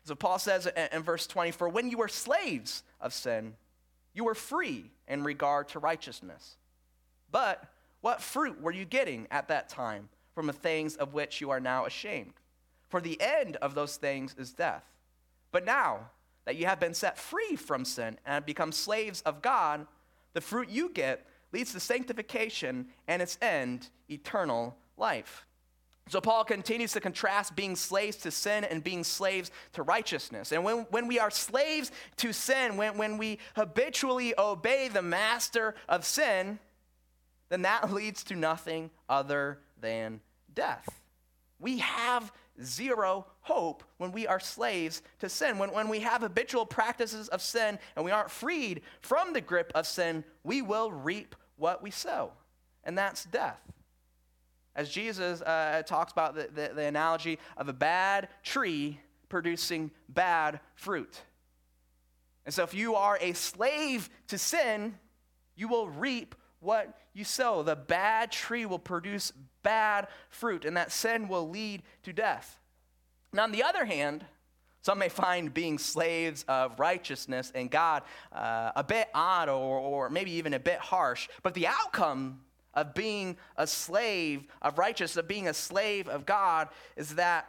So 0.06 0.16
Paul 0.16 0.38
says 0.38 0.68
in, 0.92 1.04
verse 1.04 1.28
20 1.28 1.52
For 1.52 1.70
when 1.70 1.90
you 1.90 1.98
were 1.98 2.08
slaves 2.08 2.84
of 3.00 3.14
sin, 3.14 3.56
you 4.14 4.26
were 4.26 4.36
free 4.36 4.92
in 5.08 5.24
regard 5.24 5.70
to 5.70 5.80
righteousness. 5.80 6.58
But 7.32 7.64
what 8.02 8.22
fruit 8.22 8.62
were 8.62 8.72
you 8.72 8.86
getting 8.86 9.28
at 9.32 9.48
that 9.48 9.70
time 9.70 10.10
from 10.36 10.48
the 10.48 10.54
things 10.54 10.98
of 10.98 11.14
which 11.14 11.42
you 11.42 11.52
are 11.52 11.60
now 11.60 11.86
ashamed? 11.86 12.34
For 12.94 13.02
the 13.02 13.20
end 13.20 13.56
of 13.56 13.74
those 13.74 13.96
things 13.96 14.36
is 14.38 14.54
death. 14.54 14.84
But 15.52 15.66
now 15.66 16.12
that 16.46 16.58
you 16.58 16.68
have 16.68 16.80
been 16.80 16.94
set 16.94 17.18
free 17.18 17.56
from 17.56 17.86
sin 17.86 18.20
and 18.24 18.36
have 18.36 18.46
become 18.46 18.72
slaves 18.72 19.24
of 19.24 19.42
God, 19.42 19.88
the 20.34 20.42
fruit 20.42 20.70
you 20.70 20.90
get 20.90 21.26
leads 21.52 21.74
to 21.74 21.80
sanctification 21.80 22.86
and 23.08 23.20
its 23.20 23.40
end, 23.42 23.90
eternal 24.12 24.78
life. 24.96 25.48
So 26.08 26.22
Paul 26.22 26.44
continues 26.44 26.92
to 26.92 27.00
contrast 27.00 27.56
being 27.56 27.76
slaves 27.76 28.18
to 28.18 28.30
sin 28.30 28.64
and 28.64 28.84
being 28.84 29.04
slaves 29.04 29.50
to 29.72 29.82
righteousness. 29.82 30.52
And 30.52 30.64
when, 30.64 30.86
when 30.92 31.08
we 31.08 31.18
are 31.18 31.32
slaves 31.32 31.92
to 32.18 32.32
sin, 32.32 32.78
when, 32.78 32.96
when 33.00 33.18
we 33.18 33.40
habitually 33.56 34.36
obey 34.38 34.88
the 34.88 35.02
master 35.02 35.74
of 35.90 36.06
sin, 36.06 36.60
then 37.50 37.64
that 37.64 37.92
leads 37.92 38.24
to 38.26 38.36
nothing 38.36 38.92
other 39.10 39.58
than 39.82 40.22
death. 40.54 40.88
We 41.60 41.80
have 41.80 42.32
zero 42.62 43.26
hope 43.42 43.84
when 43.98 44.12
we 44.12 44.28
are 44.28 44.40
slaves 44.40 45.02
to 45.20 45.30
sin. 45.30 45.58
When, 45.58 45.72
when 45.72 45.90
we 45.90 46.02
have 46.02 46.22
habitual 46.22 46.66
practices 46.66 47.30
of 47.30 47.42
sin 47.42 47.80
and 47.96 48.06
we 48.06 48.12
aren't 48.12 48.32
freed 48.32 48.82
from 49.02 49.34
the 49.34 49.42
grip 49.42 49.72
of 49.76 49.88
sin, 49.88 50.24
we 50.44 50.62
will 50.62 50.92
reap 50.92 51.36
what 51.56 51.82
we 51.82 51.92
sow, 51.92 52.32
and 52.84 52.98
that's 52.98 53.26
death. 53.26 53.62
As 54.76 54.90
Jesus 54.90 55.42
uh, 55.42 55.84
talks 55.86 56.12
about 56.12 56.36
the, 56.36 56.50
the, 56.54 56.74
the 56.74 56.84
analogy 56.84 57.38
of 57.58 57.70
a 57.70 57.74
bad 57.74 58.28
tree 58.42 59.00
producing 59.30 59.92
bad 60.10 60.60
fruit. 60.76 61.22
And 62.46 62.54
so, 62.54 62.64
if 62.64 62.74
you 62.74 62.96
are 62.96 63.18
a 63.22 63.34
slave 63.34 64.10
to 64.28 64.38
sin, 64.38 64.96
you 65.56 65.68
will 65.68 65.90
reap 65.90 66.36
what 66.64 66.98
you 67.14 67.24
sow. 67.24 67.64
The 67.64 67.76
bad 67.76 68.32
tree 68.32 68.66
will 68.66 68.80
produce 68.80 69.32
bad 69.62 70.08
fruit, 70.30 70.66
and 70.66 70.78
that 70.78 70.92
sin 70.92 71.28
will 71.28 71.50
lead 71.50 71.84
to 72.04 72.14
death. 72.14 72.60
Now, 73.32 73.44
on 73.44 73.52
the 73.52 73.64
other 73.64 73.86
hand, 73.86 74.26
some 74.82 75.00
may 75.00 75.10
find 75.10 75.54
being 75.54 75.78
slaves 75.78 76.44
of 76.48 76.80
righteousness 76.80 77.52
and 77.56 77.72
God 77.72 78.04
uh, 78.32 78.72
a 78.76 78.84
bit 78.84 79.08
odd 79.14 79.48
or, 79.48 79.80
or 79.80 80.10
maybe 80.10 80.32
even 80.32 80.54
a 80.54 80.60
bit 80.60 80.80
harsh, 80.80 81.30
but 81.42 81.54
the 81.54 81.68
outcome 81.68 82.42
of 82.74 82.94
being 82.94 83.38
a 83.56 83.66
slave 83.66 84.48
of 84.62 84.78
righteousness, 84.78 85.18
of 85.18 85.28
being 85.28 85.48
a 85.48 85.54
slave 85.54 86.10
of 86.10 86.26
God, 86.26 86.68
is 86.98 87.16
that 87.16 87.48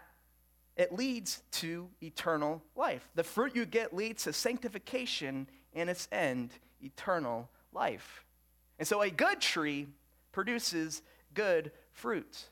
it 0.76 0.92
leads 0.92 1.42
to 1.52 1.88
eternal 2.02 2.62
life. 2.76 3.08
The 3.14 3.24
fruit 3.24 3.56
you 3.56 3.64
get 3.64 3.94
leads 3.94 4.24
to 4.24 4.32
sanctification 4.32 5.48
and 5.72 5.90
its 5.90 6.08
end, 6.12 6.50
eternal 6.80 7.48
life. 7.72 8.23
And 8.84 8.88
so 8.90 9.00
a 9.00 9.08
good 9.08 9.40
tree 9.40 9.86
produces 10.30 11.00
good 11.32 11.72
fruit. 11.92 12.50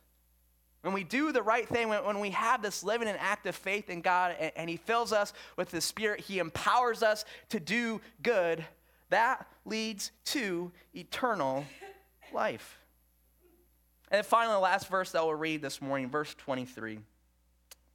When 0.81 0.95
we 0.95 1.05
do 1.05 1.31
the 1.31 1.43
right 1.43 1.69
thing, 1.69 1.91
when, 1.91 2.07
when 2.07 2.21
we 2.21 2.31
have 2.31 2.63
this 2.63 2.83
living 2.83 3.07
and 3.07 3.19
active 3.21 3.55
faith 3.55 3.91
in 3.91 4.01
God 4.01 4.35
and, 4.41 4.51
and 4.57 4.71
He 4.71 4.79
fills 4.79 5.13
us 5.13 5.35
with 5.59 5.71
the 5.71 5.83
Spirit, 5.83 6.21
He 6.21 6.39
empowers 6.39 7.03
us 7.03 7.27
to 7.51 7.61
do 7.61 8.01
good, 8.23 8.65
that 9.11 9.47
leads 9.67 10.11
to 10.25 10.73
eternal 10.95 11.67
life. 12.33 12.79
And 14.11 14.25
finally, 14.25 14.55
the 14.55 14.61
last 14.61 14.89
verse 14.89 15.13
that 15.13 15.23
we'll 15.23 15.35
read 15.35 15.61
this 15.61 15.83
morning, 15.83 16.09
verse 16.09 16.35
23. 16.39 17.01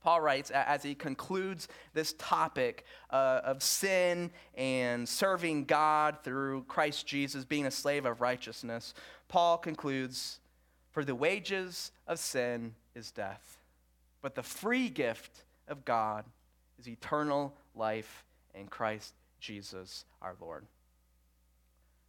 Paul 0.07 0.21
writes, 0.21 0.51
as 0.51 0.83
he 0.83 0.95
concludes 0.95 1.67
this 1.93 2.13
topic 2.17 2.85
uh, 3.09 3.41
of 3.43 3.61
sin 3.61 4.31
and 4.55 5.07
serving 5.07 5.65
God 5.65 6.19
through 6.23 6.63
Christ 6.69 7.05
Jesus, 7.05 7.43
being 7.43 7.65
a 7.65 7.71
slave 7.71 8.05
of 8.05 8.21
righteousness, 8.21 8.93
Paul 9.27 9.57
concludes 9.57 10.39
for 10.93 11.03
the 11.03 11.13
wages 11.13 11.91
of 12.07 12.19
sin 12.19 12.73
is 12.95 13.11
death, 13.11 13.57
but 14.21 14.33
the 14.33 14.43
free 14.43 14.87
gift 14.87 15.43
of 15.67 15.83
God 15.83 16.23
is 16.79 16.87
eternal 16.87 17.53
life 17.75 18.23
in 18.55 18.67
Christ 18.67 19.13
Jesus 19.41 20.05
our 20.21 20.35
Lord. 20.39 20.65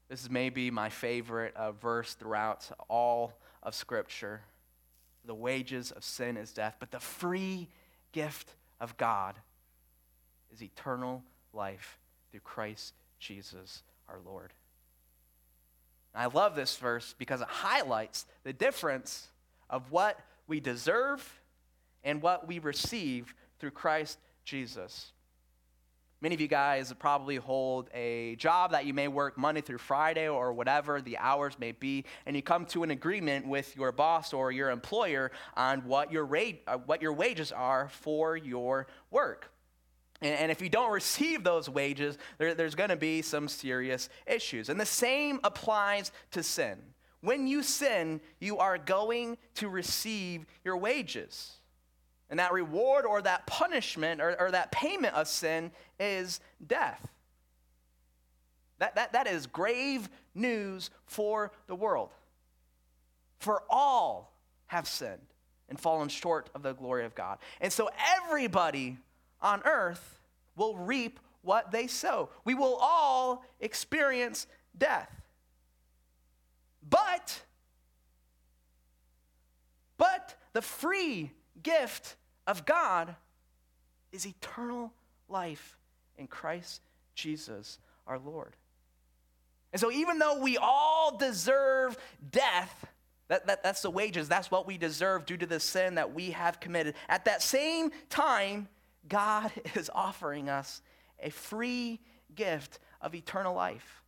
This 0.08 0.22
is 0.22 0.30
maybe 0.30 0.70
my 0.70 0.88
favorite 0.88 1.56
uh, 1.56 1.72
verse 1.72 2.14
throughout 2.14 2.70
all 2.88 3.32
of 3.61 3.74
Scripture. 3.74 4.42
The 5.24 5.34
wages 5.34 5.90
of 5.90 6.04
sin 6.04 6.37
is 6.37 6.52
death, 6.52 6.76
but 6.78 6.92
the 6.92 7.00
free 7.00 7.66
gift 8.12 8.54
of 8.80 8.96
God 8.96 9.34
is 10.52 10.62
eternal 10.62 11.22
life 11.52 11.98
through 12.30 12.40
Christ 12.40 12.94
Jesus 13.18 13.82
our 14.08 14.18
Lord. 14.24 14.52
I 16.14 16.26
love 16.26 16.56
this 16.56 16.76
verse 16.76 17.14
because 17.18 17.40
it 17.40 17.48
highlights 17.48 18.26
the 18.42 18.52
difference 18.52 19.28
of 19.70 19.92
what 19.92 20.18
we 20.46 20.58
deserve 20.58 21.40
and 22.02 22.22
what 22.22 22.48
we 22.48 22.58
receive 22.58 23.34
through 23.60 23.70
Christ 23.72 24.18
Jesus. 24.44 25.12
Many 26.20 26.35
of 26.35 26.40
you 26.40 26.48
guys 26.48 26.92
probably 26.98 27.37
hold 27.37 27.90
a 27.94 28.35
job 28.37 28.72
that 28.72 28.87
you 28.87 28.92
may 28.92 29.07
work 29.07 29.38
Monday 29.38 29.61
through 29.61 29.78
Friday 29.78 30.28
or 30.28 30.52
whatever 30.52 31.00
the 31.00 31.16
hours 31.16 31.57
may 31.61 31.70
be, 31.70 32.04
and 32.26 32.35
you 32.35 32.42
come 32.42 32.66
to 32.66 32.83
an 32.83 32.90
agreement 32.90 33.46
with 33.46 33.76
your 33.76 33.92
boss 33.92 34.33
or 34.33 34.50
your 34.50 34.70
employer 34.70 35.31
on 35.57 35.81
what 35.83 36.11
your, 36.11 36.24
rate, 36.24 36.62
uh, 36.66 36.78
what 36.78 37.00
your 37.02 37.12
wages 37.12 37.52
are 37.52 37.88
for 37.90 38.37
your 38.37 38.88
work. 39.12 39.52
And, 40.20 40.50
if 40.50 40.61
you 40.61 40.68
don't 40.68 40.90
receive 40.90 41.44
those 41.44 41.70
wages, 41.70 42.18
there, 42.38 42.52
there's 42.52 42.74
going 42.74 42.90
to 42.90 42.96
be 42.96 43.22
some 43.22 43.46
serious 43.46 44.09
issues. 44.26 44.68
And 44.68 44.81
the 44.81 44.87
same 44.87 45.38
applies 45.44 46.11
to 46.33 46.42
sin. 46.42 46.78
When 47.20 47.46
you 47.46 47.62
sin, 47.62 48.20
you 48.40 48.59
are 48.59 48.78
going 48.78 49.38
to 49.54 49.68
receive 49.68 50.46
your 50.64 50.76
wages. 50.76 51.57
And 52.30 52.38
that 52.38 52.52
reward 52.52 53.06
or 53.06 53.22
that 53.22 53.46
punishment 53.46 54.20
or, 54.20 54.36
or 54.38 54.50
that 54.50 54.70
payment 54.70 55.14
of 55.14 55.28
sin 55.28 55.70
is 55.98 56.40
death. 56.66 57.06
That, 58.78 58.94
that, 58.96 59.12
that 59.12 59.26
is 59.26 59.46
grave 59.46 60.08
news 60.34 60.90
for 61.06 61.52
the 61.66 61.74
world. 61.74 62.10
For 63.38 63.62
all 63.70 64.32
have 64.66 64.86
sinned 64.86 65.18
and 65.68 65.78
fallen 65.78 66.08
short 66.08 66.50
of 66.54 66.62
the 66.62 66.72
glory 66.72 67.04
of 67.04 67.14
God. 67.14 67.38
And 67.60 67.72
so 67.72 67.90
everybody 68.24 68.98
on 69.40 69.62
earth 69.64 70.18
will 70.56 70.76
reap 70.76 71.20
what 71.42 71.70
they 71.70 71.86
sow. 71.86 72.30
We 72.44 72.54
will 72.54 72.76
all 72.80 73.44
experience 73.60 74.46
death. 74.76 75.10
But, 76.88 77.42
but 79.96 80.34
the 80.52 80.62
free 80.62 81.32
gift 81.62 82.16
of 82.46 82.64
God 82.64 83.14
is 84.12 84.26
eternal 84.26 84.92
life 85.28 85.76
in 86.16 86.26
Christ 86.26 86.82
Jesus 87.14 87.78
our 88.06 88.18
Lord. 88.18 88.56
And 89.72 89.80
so, 89.80 89.90
even 89.92 90.18
though 90.18 90.40
we 90.40 90.56
all 90.56 91.16
deserve 91.16 91.96
death, 92.30 92.86
that, 93.28 93.46
that, 93.46 93.62
that's 93.62 93.82
the 93.82 93.90
wages, 93.90 94.28
that's 94.28 94.50
what 94.50 94.66
we 94.66 94.78
deserve 94.78 95.26
due 95.26 95.36
to 95.36 95.46
the 95.46 95.60
sin 95.60 95.96
that 95.96 96.14
we 96.14 96.30
have 96.30 96.58
committed. 96.58 96.94
At 97.08 97.26
that 97.26 97.42
same 97.42 97.90
time, 98.08 98.68
God 99.08 99.52
is 99.74 99.90
offering 99.94 100.48
us 100.48 100.82
a 101.22 101.30
free 101.30 102.00
gift 102.34 102.78
of 103.00 103.14
eternal 103.14 103.54
life. 103.54 104.02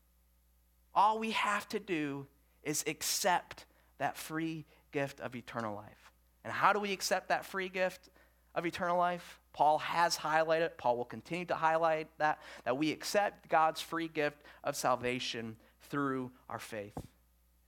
All 0.95 1.19
we 1.19 1.33
have 1.33 1.69
to 1.69 1.79
do 1.79 2.27
is 2.63 2.83
accept 2.87 3.67
that 3.99 4.17
free 4.17 4.65
gift 4.93 5.21
of 5.21 5.37
eternal 5.37 5.75
life. 5.75 6.00
And 6.45 6.53
how 6.53 6.73
do 6.73 6.81
we 6.81 6.93
accept 6.93 7.29
that 7.29 7.45
free 7.45 7.69
gift 7.69 8.09
of 8.55 8.67
eternal 8.67 8.97
life? 8.97 9.39
Paul 9.53 9.79
has 9.79 10.17
highlighted, 10.17 10.77
Paul 10.79 10.97
will 10.97 11.05
continue 11.05 11.45
to 11.47 11.55
highlight 11.55 12.09
that, 12.19 12.39
that 12.65 12.79
we 12.79 12.93
accept 12.93 13.49
God's 13.49 13.81
free 13.81 14.09
gift 14.09 14.39
of 14.63 14.77
salvation 14.77 15.57
through 15.89 16.31
our 16.49 16.59
faith. 16.59 16.97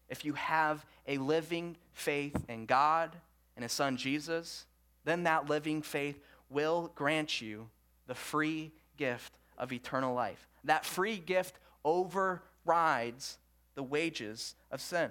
If 0.08 0.24
you 0.24 0.35
have 0.35 0.85
a 1.08 1.18
living 1.18 1.76
faith 1.92 2.37
in 2.48 2.66
God 2.66 3.16
and 3.56 3.62
His 3.62 3.72
Son 3.72 3.96
Jesus, 3.96 4.66
then 5.04 5.24
that 5.24 5.48
living 5.48 5.82
faith 5.82 6.20
will 6.48 6.92
grant 6.94 7.40
you 7.40 7.68
the 8.06 8.14
free 8.14 8.72
gift 8.96 9.32
of 9.58 9.72
eternal 9.72 10.14
life. 10.14 10.46
That 10.64 10.85
free 10.85 11.18
gift 11.18 11.58
overrides 11.85 13.38
the 13.74 13.82
wages 13.82 14.54
of 14.70 14.80
sin. 14.80 15.11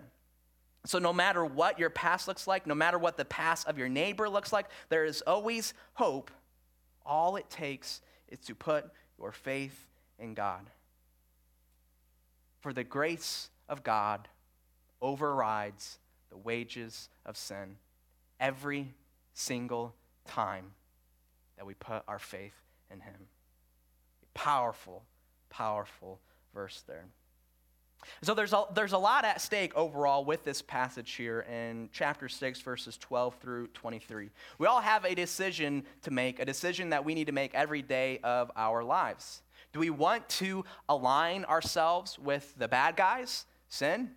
So, 0.85 0.97
no 0.97 1.13
matter 1.13 1.45
what 1.45 1.77
your 1.77 1.91
past 1.91 2.27
looks 2.27 2.47
like, 2.47 2.65
no 2.65 2.73
matter 2.73 2.97
what 2.97 3.15
the 3.15 3.25
past 3.25 3.67
of 3.67 3.77
your 3.77 3.89
neighbor 3.89 4.27
looks 4.27 4.51
like, 4.51 4.65
there 4.89 5.05
is 5.05 5.21
always 5.21 5.73
hope. 5.93 6.31
All 7.05 7.35
it 7.35 7.49
takes 7.49 8.01
is 8.29 8.39
to 8.39 8.55
put 8.55 8.89
your 9.19 9.31
faith 9.31 9.87
in 10.17 10.33
God. 10.33 10.69
For 12.61 12.73
the 12.73 12.83
grace 12.83 13.49
of 13.69 13.83
God 13.83 14.27
overrides 15.01 15.99
the 16.29 16.37
wages 16.37 17.09
of 17.25 17.37
sin 17.37 17.77
every 18.39 18.93
single 19.33 19.93
time 20.25 20.71
that 21.57 21.65
we 21.65 21.73
put 21.75 22.03
our 22.07 22.19
faith 22.19 22.55
in 22.91 22.99
Him. 23.01 23.27
Powerful, 24.33 25.03
powerful 25.49 26.19
verse 26.53 26.83
there. 26.87 27.05
So 28.21 28.33
there's 28.33 28.53
a, 28.53 28.65
there's 28.73 28.93
a 28.93 28.97
lot 28.97 29.25
at 29.25 29.41
stake 29.41 29.75
overall 29.75 30.25
with 30.25 30.43
this 30.43 30.61
passage 30.61 31.11
here 31.11 31.41
in 31.41 31.89
chapter 31.91 32.29
6, 32.29 32.61
verses 32.61 32.97
12 32.97 33.35
through 33.35 33.67
23. 33.67 34.29
We 34.57 34.67
all 34.67 34.81
have 34.81 35.05
a 35.05 35.15
decision 35.15 35.83
to 36.03 36.11
make, 36.11 36.39
a 36.39 36.45
decision 36.45 36.89
that 36.89 37.05
we 37.05 37.13
need 37.13 37.27
to 37.27 37.33
make 37.33 37.53
every 37.53 37.81
day 37.81 38.19
of 38.23 38.51
our 38.55 38.83
lives. 38.83 39.41
Do 39.73 39.79
we 39.79 39.89
want 39.89 40.27
to 40.29 40.65
align 40.89 41.45
ourselves 41.45 42.19
with 42.19 42.53
the 42.57 42.67
bad 42.67 42.95
guys, 42.95 43.45
sin? 43.69 44.11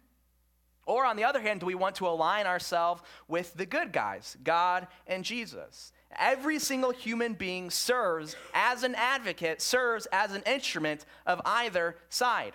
Or 0.87 1.07
on 1.07 1.17
the 1.17 1.25
other 1.25 1.41
hand, 1.41 1.61
do 1.61 1.67
we 1.67 1.75
want 1.75 1.97
to 1.97 2.07
align 2.07 2.47
ourselves 2.47 3.03
with 3.29 3.55
the 3.55 3.67
good 3.67 3.93
guys, 3.93 4.37
God 4.43 4.87
and 5.07 5.25
Jesus? 5.25 5.93
Every 6.17 6.59
single 6.59 6.91
human 6.91 7.35
being 7.35 7.71
serves 7.71 8.37
as 8.53 8.83
an 8.83 8.95
advocate, 8.95 9.63
serves 9.63 10.07
as 10.13 10.33
an 10.33 10.43
instrument 10.47 11.07
of 11.27 11.41
either 11.45 11.97
side. 12.09 12.53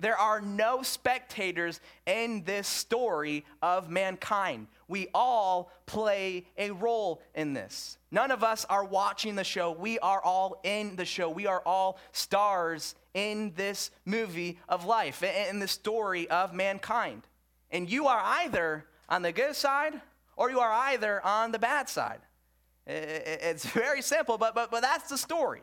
There 0.00 0.16
are 0.16 0.40
no 0.40 0.82
spectators 0.82 1.80
in 2.06 2.42
this 2.44 2.66
story 2.66 3.44
of 3.62 3.90
mankind. 3.90 4.66
We 4.88 5.08
all 5.14 5.70
play 5.86 6.46
a 6.56 6.70
role 6.70 7.22
in 7.34 7.52
this. 7.52 7.98
None 8.10 8.30
of 8.30 8.42
us 8.42 8.64
are 8.68 8.84
watching 8.84 9.36
the 9.36 9.44
show. 9.44 9.72
We 9.72 9.98
are 9.98 10.22
all 10.22 10.60
in 10.64 10.96
the 10.96 11.04
show. 11.04 11.28
We 11.30 11.46
are 11.46 11.62
all 11.64 11.98
stars 12.12 12.94
in 13.14 13.52
this 13.56 13.90
movie 14.04 14.58
of 14.68 14.84
life, 14.84 15.22
in 15.22 15.58
the 15.58 15.68
story 15.68 16.28
of 16.30 16.54
mankind. 16.54 17.22
And 17.70 17.90
you 17.90 18.06
are 18.06 18.20
either 18.20 18.86
on 19.08 19.22
the 19.22 19.32
good 19.32 19.54
side 19.54 20.00
or 20.36 20.50
you 20.50 20.60
are 20.60 20.72
either 20.72 21.24
on 21.24 21.52
the 21.52 21.58
bad 21.58 21.88
side. 21.88 22.20
It's 22.86 23.66
very 23.66 24.02
simple, 24.02 24.38
but, 24.38 24.54
but, 24.54 24.70
but 24.70 24.80
that's 24.82 25.08
the 25.08 25.18
story. 25.18 25.62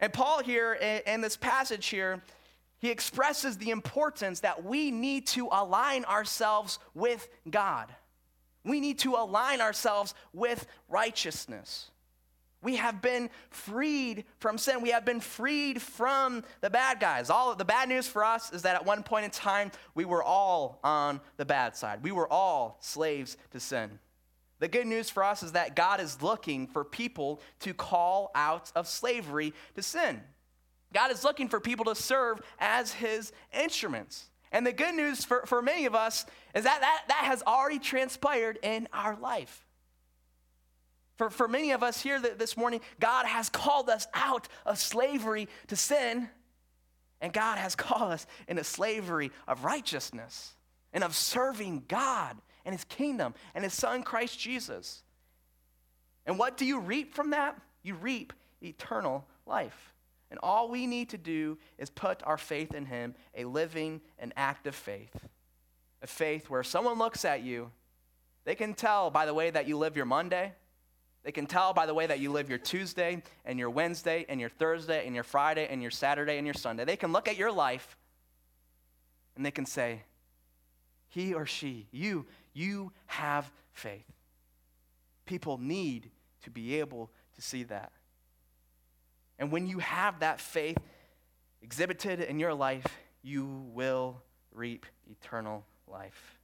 And 0.00 0.12
Paul 0.12 0.42
here 0.42 0.74
in 1.06 1.20
this 1.20 1.36
passage 1.36 1.86
here, 1.86 2.22
he 2.80 2.90
expresses 2.90 3.58
the 3.58 3.70
importance 3.70 4.40
that 4.40 4.64
we 4.64 4.90
need 4.90 5.26
to 5.28 5.48
align 5.52 6.04
ourselves 6.06 6.78
with 6.94 7.28
God. 7.48 7.94
We 8.64 8.80
need 8.80 8.98
to 9.00 9.14
align 9.14 9.60
ourselves 9.60 10.14
with 10.32 10.66
righteousness. 10.88 11.90
We 12.62 12.76
have 12.76 13.00
been 13.00 13.30
freed 13.50 14.24
from 14.38 14.58
sin. 14.58 14.82
We 14.82 14.90
have 14.90 15.04
been 15.04 15.20
freed 15.20 15.80
from 15.80 16.42
the 16.60 16.68
bad 16.68 17.00
guys. 17.00 17.30
All 17.30 17.54
the 17.54 17.64
bad 17.64 17.88
news 17.88 18.06
for 18.06 18.24
us 18.24 18.52
is 18.52 18.62
that 18.62 18.76
at 18.76 18.84
one 18.84 19.02
point 19.02 19.24
in 19.24 19.30
time 19.30 19.72
we 19.94 20.04
were 20.04 20.22
all 20.22 20.78
on 20.84 21.20
the 21.36 21.46
bad 21.46 21.76
side. 21.76 22.02
We 22.02 22.12
were 22.12 22.30
all 22.30 22.78
slaves 22.80 23.36
to 23.52 23.60
sin. 23.60 23.98
The 24.58 24.68
good 24.68 24.86
news 24.86 25.08
for 25.08 25.24
us 25.24 25.42
is 25.42 25.52
that 25.52 25.74
God 25.74 26.00
is 26.00 26.22
looking 26.22 26.66
for 26.66 26.84
people 26.84 27.40
to 27.60 27.72
call 27.72 28.30
out 28.34 28.70
of 28.74 28.86
slavery 28.86 29.54
to 29.74 29.82
sin. 29.82 30.20
God 30.92 31.12
is 31.12 31.24
looking 31.24 31.48
for 31.48 31.60
people 31.60 31.84
to 31.86 31.94
serve 31.94 32.40
as 32.58 32.92
his 32.92 33.32
instruments. 33.52 34.28
And 34.52 34.66
the 34.66 34.72
good 34.72 34.94
news 34.94 35.24
for, 35.24 35.46
for 35.46 35.62
many 35.62 35.86
of 35.86 35.94
us 35.94 36.26
is 36.54 36.64
that, 36.64 36.80
that 36.80 37.04
that 37.08 37.24
has 37.24 37.42
already 37.46 37.78
transpired 37.78 38.58
in 38.62 38.88
our 38.92 39.16
life. 39.16 39.64
For, 41.16 41.30
for 41.30 41.46
many 41.46 41.72
of 41.72 41.82
us 41.82 42.00
here 42.00 42.18
this 42.18 42.56
morning, 42.56 42.80
God 42.98 43.26
has 43.26 43.48
called 43.48 43.90
us 43.90 44.08
out 44.14 44.48
of 44.64 44.78
slavery 44.78 45.48
to 45.68 45.76
sin, 45.76 46.28
and 47.20 47.32
God 47.32 47.58
has 47.58 47.76
called 47.76 48.12
us 48.12 48.26
into 48.48 48.64
slavery 48.64 49.30
of 49.46 49.64
righteousness 49.64 50.54
and 50.92 51.04
of 51.04 51.14
serving 51.14 51.84
God 51.86 52.36
and 52.64 52.74
His 52.74 52.84
kingdom 52.84 53.34
and 53.54 53.62
His 53.62 53.74
Son, 53.74 54.02
Christ 54.02 54.38
Jesus. 54.38 55.02
And 56.26 56.38
what 56.38 56.56
do 56.56 56.64
you 56.64 56.80
reap 56.80 57.14
from 57.14 57.30
that? 57.30 57.60
You 57.82 57.94
reap 57.94 58.32
eternal 58.62 59.26
life. 59.46 59.92
And 60.30 60.38
all 60.42 60.68
we 60.68 60.86
need 60.86 61.10
to 61.10 61.18
do 61.18 61.58
is 61.78 61.90
put 61.90 62.22
our 62.24 62.38
faith 62.38 62.74
in 62.74 62.86
Him, 62.86 63.14
a 63.36 63.44
living 63.44 64.00
and 64.18 64.32
active 64.36 64.74
faith. 64.74 65.14
A 66.02 66.06
faith 66.06 66.48
where 66.48 66.62
someone 66.62 66.98
looks 66.98 67.24
at 67.24 67.42
you, 67.42 67.70
they 68.44 68.54
can 68.54 68.74
tell 68.74 69.10
by 69.10 69.26
the 69.26 69.34
way 69.34 69.50
that 69.50 69.66
you 69.68 69.76
live 69.76 69.96
your 69.96 70.06
Monday, 70.06 70.52
they 71.22 71.32
can 71.32 71.46
tell 71.46 71.74
by 71.74 71.84
the 71.84 71.92
way 71.92 72.06
that 72.06 72.18
you 72.18 72.30
live 72.30 72.48
your 72.48 72.58
Tuesday 72.58 73.22
and 73.44 73.58
your 73.58 73.68
Wednesday 73.68 74.24
and 74.28 74.40
your 74.40 74.48
Thursday 74.48 75.04
and 75.04 75.14
your 75.14 75.24
Friday 75.24 75.66
and 75.68 75.82
your 75.82 75.90
Saturday 75.90 76.38
and 76.38 76.46
your 76.46 76.54
Sunday. 76.54 76.84
They 76.84 76.96
can 76.96 77.12
look 77.12 77.28
at 77.28 77.36
your 77.36 77.52
life 77.52 77.96
and 79.36 79.44
they 79.44 79.50
can 79.50 79.66
say, 79.66 80.02
he 81.08 81.34
or 81.34 81.44
she, 81.44 81.88
you, 81.90 82.26
you 82.54 82.92
have 83.06 83.50
faith. 83.72 84.06
People 85.26 85.58
need 85.58 86.10
to 86.42 86.50
be 86.50 86.78
able 86.80 87.10
to 87.34 87.42
see 87.42 87.64
that. 87.64 87.92
And 89.40 89.50
when 89.50 89.66
you 89.66 89.78
have 89.78 90.20
that 90.20 90.38
faith 90.38 90.78
exhibited 91.62 92.20
in 92.20 92.38
your 92.38 92.54
life, 92.54 92.86
you 93.22 93.64
will 93.72 94.22
reap 94.52 94.84
eternal 95.10 95.64
life. 95.88 96.38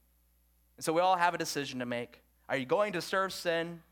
And 0.76 0.84
so 0.84 0.92
we 0.92 1.00
all 1.00 1.16
have 1.16 1.34
a 1.34 1.38
decision 1.38 1.78
to 1.80 1.86
make. 1.86 2.20
Are 2.48 2.56
you 2.56 2.64
going 2.64 2.94
to 2.94 3.02
serve 3.02 3.32
sin 3.32 3.82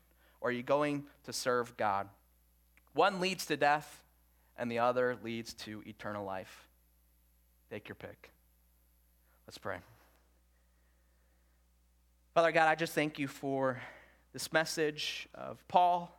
or 0.41 0.49
are 0.49 0.51
you 0.51 0.63
going 0.63 1.05
to 1.23 1.31
serve 1.31 1.77
God? 1.77 2.09
One 2.93 3.19
leads 3.19 3.45
to 3.47 3.57
death, 3.57 4.01
and 4.57 4.71
the 4.71 4.79
other 4.79 5.17
leads 5.21 5.53
to 5.53 5.83
eternal 5.85 6.25
life. 6.25 6.67
Take 7.69 7.89
your 7.89 7.95
pick. 7.95 8.31
Let's 9.45 9.57
pray. 9.57 9.77
Father 12.33 12.51
God, 12.51 12.69
I 12.69 12.75
just 12.75 12.93
thank 12.93 13.19
you 13.19 13.27
for 13.27 13.81
this 14.33 14.53
message 14.53 15.27
of 15.33 15.65
Paul, 15.67 16.17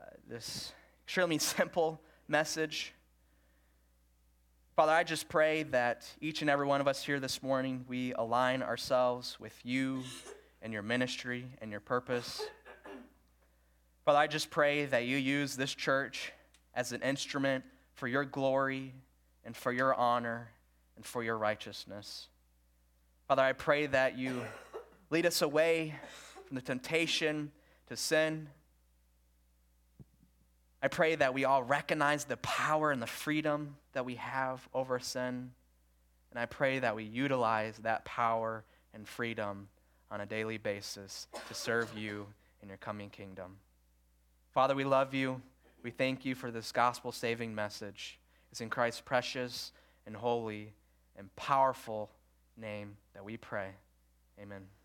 uh, 0.00 0.04
this 0.28 0.72
extremely 1.06 1.38
simple 1.38 2.00
message. 2.26 2.92
Father, 4.74 4.90
I 4.90 5.04
just 5.04 5.28
pray 5.28 5.62
that 5.62 6.04
each 6.20 6.42
and 6.42 6.50
every 6.50 6.66
one 6.66 6.80
of 6.80 6.88
us 6.88 7.02
here 7.02 7.20
this 7.20 7.44
morning, 7.44 7.84
we 7.88 8.12
align 8.14 8.60
ourselves 8.60 9.38
with 9.38 9.54
you 9.64 10.02
and 10.60 10.72
your 10.72 10.82
ministry 10.82 11.46
and 11.62 11.70
your 11.70 11.80
purpose. 11.80 12.42
Father, 14.04 14.18
I 14.18 14.26
just 14.26 14.50
pray 14.50 14.86
that 14.86 15.04
you 15.04 15.16
use 15.16 15.56
this 15.56 15.72
church 15.72 16.32
as 16.74 16.90
an 16.90 17.02
instrument 17.02 17.64
for 17.94 18.08
your 18.08 18.24
glory 18.24 18.92
and 19.44 19.56
for 19.56 19.70
your 19.70 19.94
honor 19.94 20.50
and 20.96 21.06
for 21.06 21.22
your 21.22 21.38
righteousness. 21.38 22.26
Father, 23.28 23.42
I 23.42 23.52
pray 23.52 23.86
that 23.86 24.18
you 24.18 24.42
lead 25.10 25.24
us 25.24 25.40
away 25.40 25.94
from 26.48 26.56
the 26.56 26.62
temptation 26.62 27.52
to 27.86 27.96
sin. 27.96 28.48
I 30.82 30.88
pray 30.88 31.14
that 31.14 31.34
we 31.34 31.44
all 31.44 31.62
recognize 31.62 32.24
the 32.24 32.36
power 32.38 32.92
and 32.92 33.00
the 33.00 33.06
freedom 33.06 33.76
that 33.92 34.04
we 34.04 34.16
have 34.16 34.68
over 34.74 34.98
sin. 34.98 35.52
And 36.30 36.38
I 36.38 36.46
pray 36.46 36.78
that 36.80 36.94
we 36.94 37.04
utilize 37.04 37.78
that 37.78 38.04
power 38.04 38.64
and 38.92 39.08
freedom 39.08 39.68
on 40.10 40.20
a 40.20 40.26
daily 40.26 40.58
basis 40.58 41.28
to 41.48 41.54
serve 41.54 41.96
you 41.96 42.26
in 42.62 42.68
your 42.68 42.78
coming 42.78 43.10
kingdom. 43.10 43.56
Father, 44.52 44.74
we 44.74 44.84
love 44.84 45.14
you. 45.14 45.40
We 45.82 45.90
thank 45.90 46.24
you 46.24 46.34
for 46.34 46.50
this 46.50 46.72
gospel 46.72 47.12
saving 47.12 47.54
message. 47.54 48.18
It's 48.50 48.60
in 48.60 48.70
Christ's 48.70 49.00
precious 49.00 49.72
and 50.06 50.16
holy 50.16 50.72
and 51.16 51.34
powerful 51.36 52.10
name 52.56 52.96
that 53.14 53.24
we 53.24 53.36
pray. 53.36 53.70
Amen. 54.40 54.75